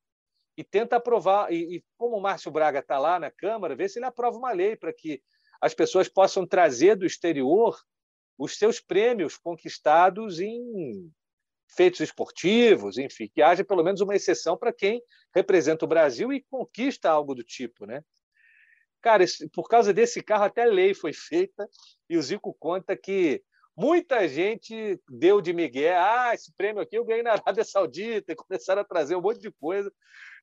[0.57, 1.51] E tenta aprovar.
[1.51, 4.51] E, e como o Márcio Braga está lá na Câmara, vê se ele aprova uma
[4.51, 5.21] lei para que
[5.59, 7.77] as pessoas possam trazer do exterior
[8.37, 11.11] os seus prêmios conquistados em
[11.67, 15.01] feitos esportivos, enfim, que haja pelo menos uma exceção para quem
[15.33, 18.01] representa o Brasil e conquista algo do tipo, né?
[19.01, 21.67] Cara, por causa desse carro até lei foi feita
[22.09, 23.43] e o Zico conta que
[23.77, 28.35] muita gente deu de migué, ah, esse prêmio aqui eu ganhei na Arábia Saudita e
[28.35, 29.91] começaram a trazer um monte de coisa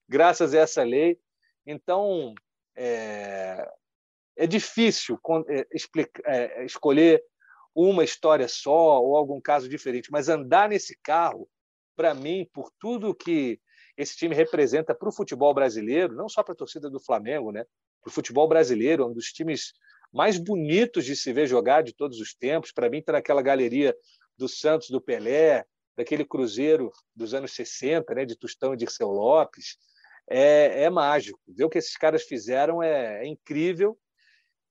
[0.09, 1.18] graças a essa lei.
[1.66, 2.35] Então,
[2.77, 3.68] é,
[4.37, 5.18] é difícil
[5.49, 7.23] é, explicar, é, escolher
[7.75, 11.49] uma história só ou algum caso diferente, mas andar nesse carro,
[11.97, 13.61] para mim, por tudo que
[13.97, 17.64] esse time representa para o futebol brasileiro, não só para a torcida do Flamengo, né?
[18.03, 19.73] Para o futebol brasileiro, um dos times
[20.12, 22.73] mais bonitos de se ver jogar de todos os tempos.
[22.73, 23.97] Para mim, está naquela galeria
[24.37, 25.64] do Santos, do Pelé,
[25.97, 28.25] daquele Cruzeiro dos anos 60, né?
[28.25, 29.77] De Tostão e Dirceu Lopes.
[30.29, 31.39] É, é mágico.
[31.47, 33.99] Ver o que esses caras fizeram é, é incrível.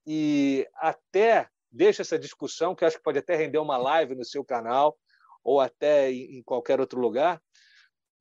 [0.06, 4.44] E até deixa essa discussão, que acho que pode até render uma live no seu
[4.44, 4.98] canal
[5.44, 7.42] ou até em qualquer outro lugar,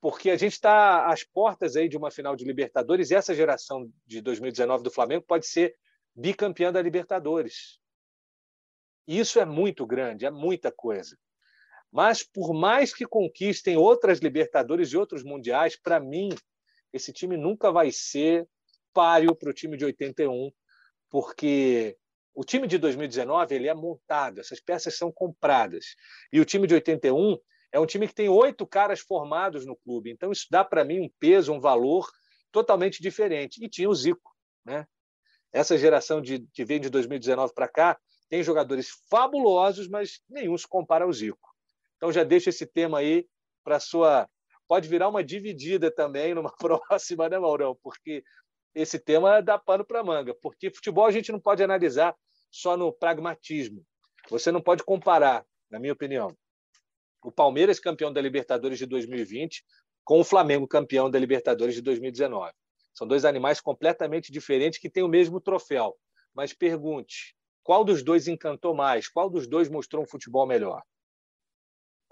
[0.01, 3.91] porque a gente está às portas aí de uma final de Libertadores e essa geração
[4.07, 5.75] de 2019 do Flamengo pode ser
[6.15, 7.79] bicampeã da Libertadores.
[9.07, 11.19] Isso é muito grande, é muita coisa.
[11.93, 16.31] Mas por mais que conquistem outras Libertadores e outros mundiais, para mim
[16.93, 18.49] esse time nunca vai ser
[18.93, 20.51] páreo para o time de 81,
[21.09, 21.97] porque
[22.35, 25.95] o time de 2019 ele é montado, essas peças são compradas.
[26.33, 27.39] E o time de 81
[27.73, 30.11] é um time que tem oito caras formados no clube.
[30.11, 32.09] Então, isso dá para mim um peso, um valor
[32.51, 33.65] totalmente diferente.
[33.65, 34.35] E tinha o Zico.
[34.65, 34.87] Né?
[35.53, 40.67] Essa geração de, que vem de 2019 para cá tem jogadores fabulosos, mas nenhum se
[40.67, 41.49] compara ao Zico.
[41.97, 43.27] Então, já deixo esse tema aí
[43.65, 44.29] para sua.
[44.67, 47.77] Pode virar uma dividida também numa próxima, né, Maurão?
[47.83, 48.23] Porque
[48.75, 52.15] esse tema dá pano para manga, porque futebol a gente não pode analisar
[52.51, 53.85] só no pragmatismo.
[54.29, 56.29] Você não pode comparar, na minha opinião,
[57.23, 59.65] o Palmeiras campeão da Libertadores de 2020
[60.05, 62.53] com o Flamengo campeão da Libertadores de 2019.
[62.95, 65.97] São dois animais completamente diferentes que têm o mesmo troféu.
[66.35, 69.09] Mas pergunte, Qual dos dois encantou mais?
[69.09, 70.83] Qual dos dois mostrou um futebol melhor?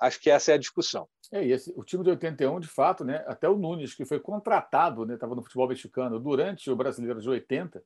[0.00, 1.08] Acho que essa é a discussão.
[1.32, 5.02] É, e o time de 81, de fato, né, até o Nunes, que foi contratado,
[5.12, 7.82] estava né, no futebol mexicano durante o Brasileiro de 80,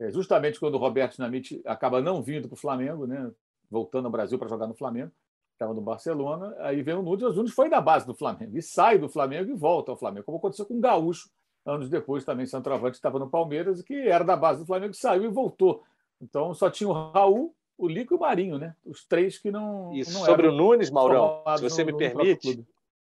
[0.00, 3.30] é, justamente quando o Roberto Dinamite acaba não vindo para o Flamengo, né,
[3.70, 5.12] voltando ao Brasil para jogar no Flamengo,
[5.52, 8.62] estava no Barcelona, aí vem o Nunes, o Nunes foi da base do Flamengo, e
[8.62, 11.30] sai do Flamengo e volta ao Flamengo, como aconteceu com o Gaúcho,
[11.64, 15.28] anos depois também, centroavante, estava no Palmeiras, que era da base do Flamengo, saiu e
[15.28, 15.84] voltou.
[16.20, 18.76] Então só tinha o Raul, o Lico e o Marinho, né?
[18.84, 19.92] Os três que não.
[19.92, 22.64] E não sobre o Nunes, Maurão, se você no, me permite,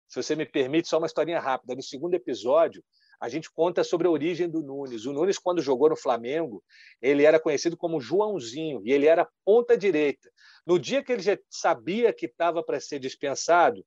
[0.08, 1.74] se você me permite, só uma historinha rápida.
[1.74, 2.82] No segundo episódio,
[3.20, 5.04] a gente conta sobre a origem do Nunes.
[5.04, 6.62] O Nunes, quando jogou no Flamengo,
[7.00, 10.30] ele era conhecido como Joãozinho e ele era ponta direita.
[10.64, 13.84] No dia que ele já sabia que estava para ser dispensado,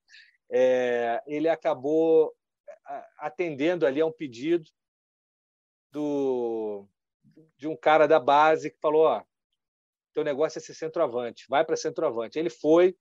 [0.51, 2.34] é, ele acabou
[3.17, 4.69] atendendo ali a um pedido
[5.91, 6.86] do,
[7.57, 9.23] de um cara da base que falou: ó,
[10.16, 12.39] teu negócio é ser centroavante, vai para centroavante.
[12.39, 12.95] Ele foi,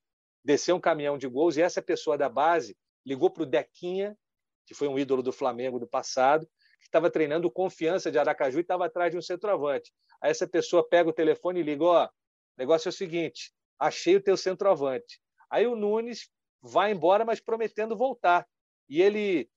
[0.45, 4.19] desceu um caminhão de gols e essa pessoa da base ligou para o Dequinha,
[4.67, 6.45] que foi um ídolo do Flamengo do passado,
[6.81, 9.93] que estava treinando confiança de Aracaju e estava atrás de um centroavante.
[10.21, 12.11] Aí essa pessoa pega o telefone e liga: ó, o
[12.59, 15.21] negócio é o seguinte, achei o teu centroavante.
[15.49, 16.29] Aí o Nunes
[16.61, 18.45] vai embora, mas prometendo voltar.
[18.89, 19.49] E ele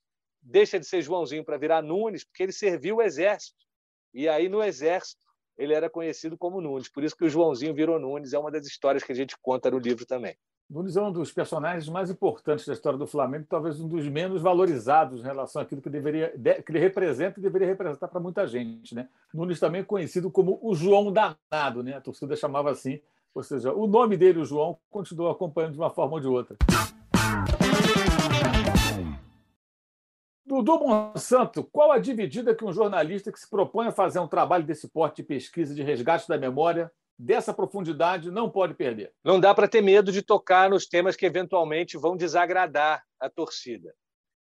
[0.42, 3.66] deixa de ser Joãozinho para virar Nunes, porque ele serviu o exército.
[4.14, 5.26] E aí no exército
[5.58, 6.90] ele era conhecido como Nunes.
[6.90, 9.72] Por isso que o Joãozinho virou Nunes, é uma das histórias que a gente conta
[9.72, 10.36] no livro também.
[10.70, 14.42] Nunes é um dos personagens mais importantes da história do Flamengo, talvez um dos menos
[14.42, 18.94] valorizados em relação àquilo que, deveria, que ele representa e deveria representar para muita gente.
[18.94, 19.08] Né?
[19.34, 21.94] Nunes também é conhecido como o João Danado, né?
[21.94, 23.00] a torcida chamava assim.
[23.34, 26.58] Ou seja, o nome dele, o João, continuou acompanhando de uma forma ou de outra.
[30.48, 34.64] Dudu Monsanto, qual a dividida que um jornalista que se propõe a fazer um trabalho
[34.64, 36.90] desse porte de pesquisa de resgate da memória,
[37.20, 39.12] dessa profundidade, não pode perder?
[39.26, 43.94] Não dá para ter medo de tocar nos temas que eventualmente vão desagradar a torcida.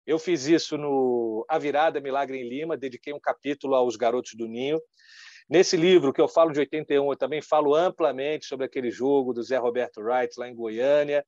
[0.06, 4.50] Eu fiz isso no A Virada Milagre em Lima, dediquei um capítulo aos garotos do
[4.50, 4.82] Ninho.
[5.50, 9.42] Nesse livro que eu falo de 81, eu também falo amplamente sobre aquele jogo do
[9.42, 11.26] Zé Roberto Wright lá em Goiânia,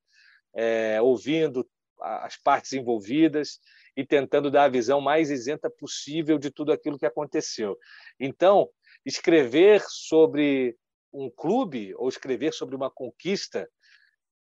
[0.53, 1.65] é, ouvindo
[2.01, 3.59] as partes envolvidas
[3.97, 7.75] e tentando dar a visão mais isenta possível de tudo aquilo que aconteceu.
[8.19, 8.69] Então,
[9.03, 10.77] escrever sobre
[11.11, 13.67] um clube ou escrever sobre uma conquista,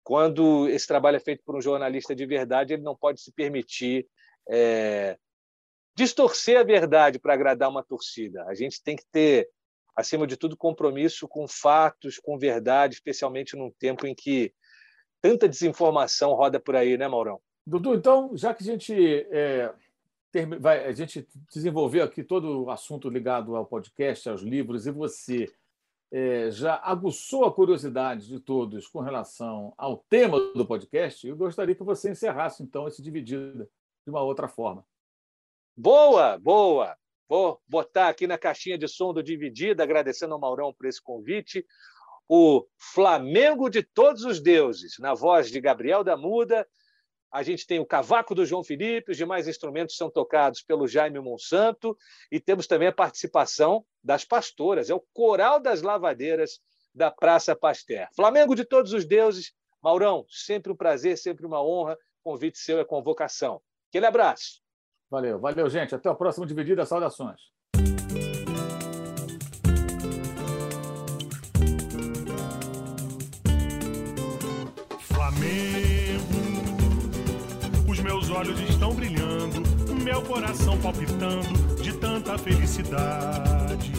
[0.04, 4.06] quando esse trabalho é feito por um jornalista de verdade, ele não pode se permitir
[4.50, 5.18] é,
[5.96, 8.44] distorcer a verdade para agradar uma torcida.
[8.46, 9.50] A gente tem que ter,
[9.96, 14.54] acima de tudo, compromisso com fatos, com verdade, especialmente num tempo em que
[15.22, 17.40] tanta desinformação roda por aí, né, Maurão?
[17.70, 18.94] Dudu, então, já que a gente,
[19.30, 19.72] é,
[20.60, 25.48] vai, a gente desenvolveu aqui todo o assunto ligado ao podcast, aos livros, e você
[26.12, 31.76] é, já aguçou a curiosidade de todos com relação ao tema do podcast, eu gostaria
[31.76, 33.70] que você encerrasse, então, esse dividido
[34.04, 34.84] de uma outra forma.
[35.78, 36.98] Boa, boa.
[37.28, 41.64] Vou botar aqui na caixinha de som do Dividida, agradecendo ao Maurão por esse convite.
[42.28, 46.68] O Flamengo de Todos os Deuses, na voz de Gabriel da Muda,
[47.32, 51.20] a gente tem o cavaco do João Felipe, os demais instrumentos são tocados pelo Jaime
[51.20, 51.96] Monsanto
[52.32, 56.60] e temos também a participação das pastoras, é o Coral das Lavadeiras
[56.94, 58.08] da Praça Pasteur.
[58.16, 61.98] Flamengo de todos os deuses, Maurão, sempre um prazer, sempre uma honra.
[62.22, 63.62] Convite seu é convocação.
[63.90, 64.62] Aquele abraço.
[65.10, 65.96] Valeu, valeu, gente.
[65.96, 66.86] Até o próximo Dividida.
[66.86, 67.42] Saudações.
[78.40, 79.62] Olhos estão brilhando,
[80.02, 83.92] meu coração palpitando de tanta felicidade.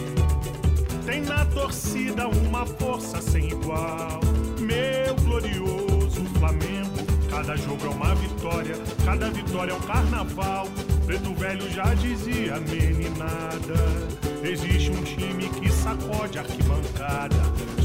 [1.04, 4.18] Tem na torcida uma força sem igual,
[4.58, 6.96] meu glorioso Flamengo.
[7.28, 10.66] Cada jogo é uma vitória, cada vitória é um carnaval.
[11.04, 14.29] Preto velho já dizia meninada.
[14.42, 17.36] Existe um time que sacode a arquibancada.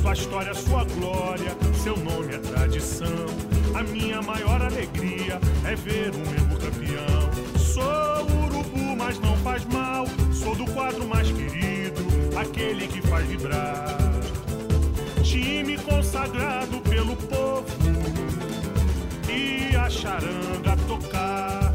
[0.02, 3.26] Sua história, sua glória, seu nome é tradição.
[3.74, 7.60] A minha maior alegria é ver o meu campeão.
[7.60, 10.06] Sou urubu, mas não faz mal.
[10.32, 12.02] Sou do quadro mais querido,
[12.40, 13.98] aquele que faz vibrar.
[15.24, 17.66] Time consagrado pelo povo
[19.30, 21.74] e a charanga tocar.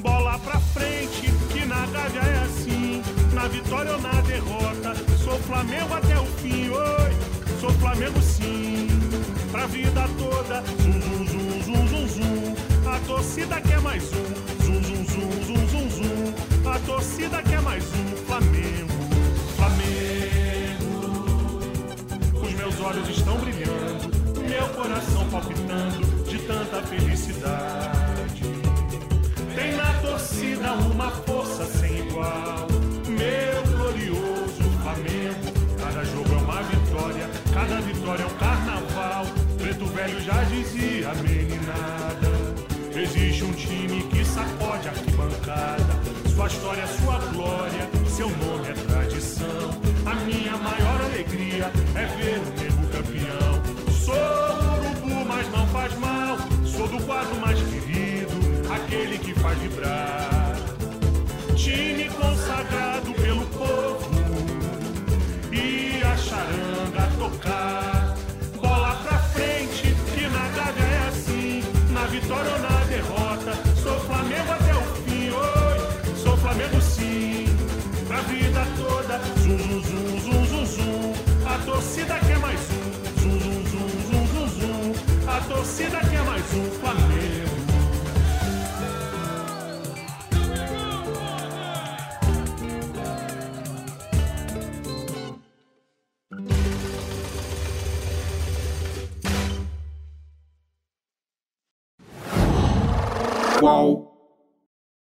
[0.00, 2.79] Bola pra frente, que na Gávea é assim.
[3.32, 6.68] Na vitória ou na derrota, sou Flamengo até o fim.
[6.68, 7.12] Oi,
[7.60, 8.88] sou Flamengo sim,
[9.52, 10.62] pra vida toda.
[10.82, 12.90] Zum, zum, zum, zum, zum, zum.
[12.90, 14.24] A torcida quer mais um.
[14.64, 16.34] Zum, zum, zum, zum, zum, zum.
[16.68, 18.16] A torcida quer mais um.
[18.26, 18.92] Flamengo,
[19.56, 20.90] Flamengo.
[22.42, 24.10] Os meus olhos estão brilhando,
[24.48, 28.42] meu coração palpitando de tanta felicidade.
[29.54, 31.10] Tem na torcida uma
[40.00, 42.30] velho já dizia, meninada.
[42.94, 46.00] Existe um time que sacode a arquibancada.
[46.34, 49.70] Sua história, sua glória, seu nome é tradição.
[50.06, 53.92] A minha maior alegria é ver o nego campeão.
[53.92, 54.14] Sou
[54.78, 56.36] urubu, mas não faz mal.
[56.64, 60.56] Sou do quadro mais querido, aquele que faz vibrar.
[61.56, 62.99] Time consagrado
[85.80, 87.09] torcida quer mais um Flamengo.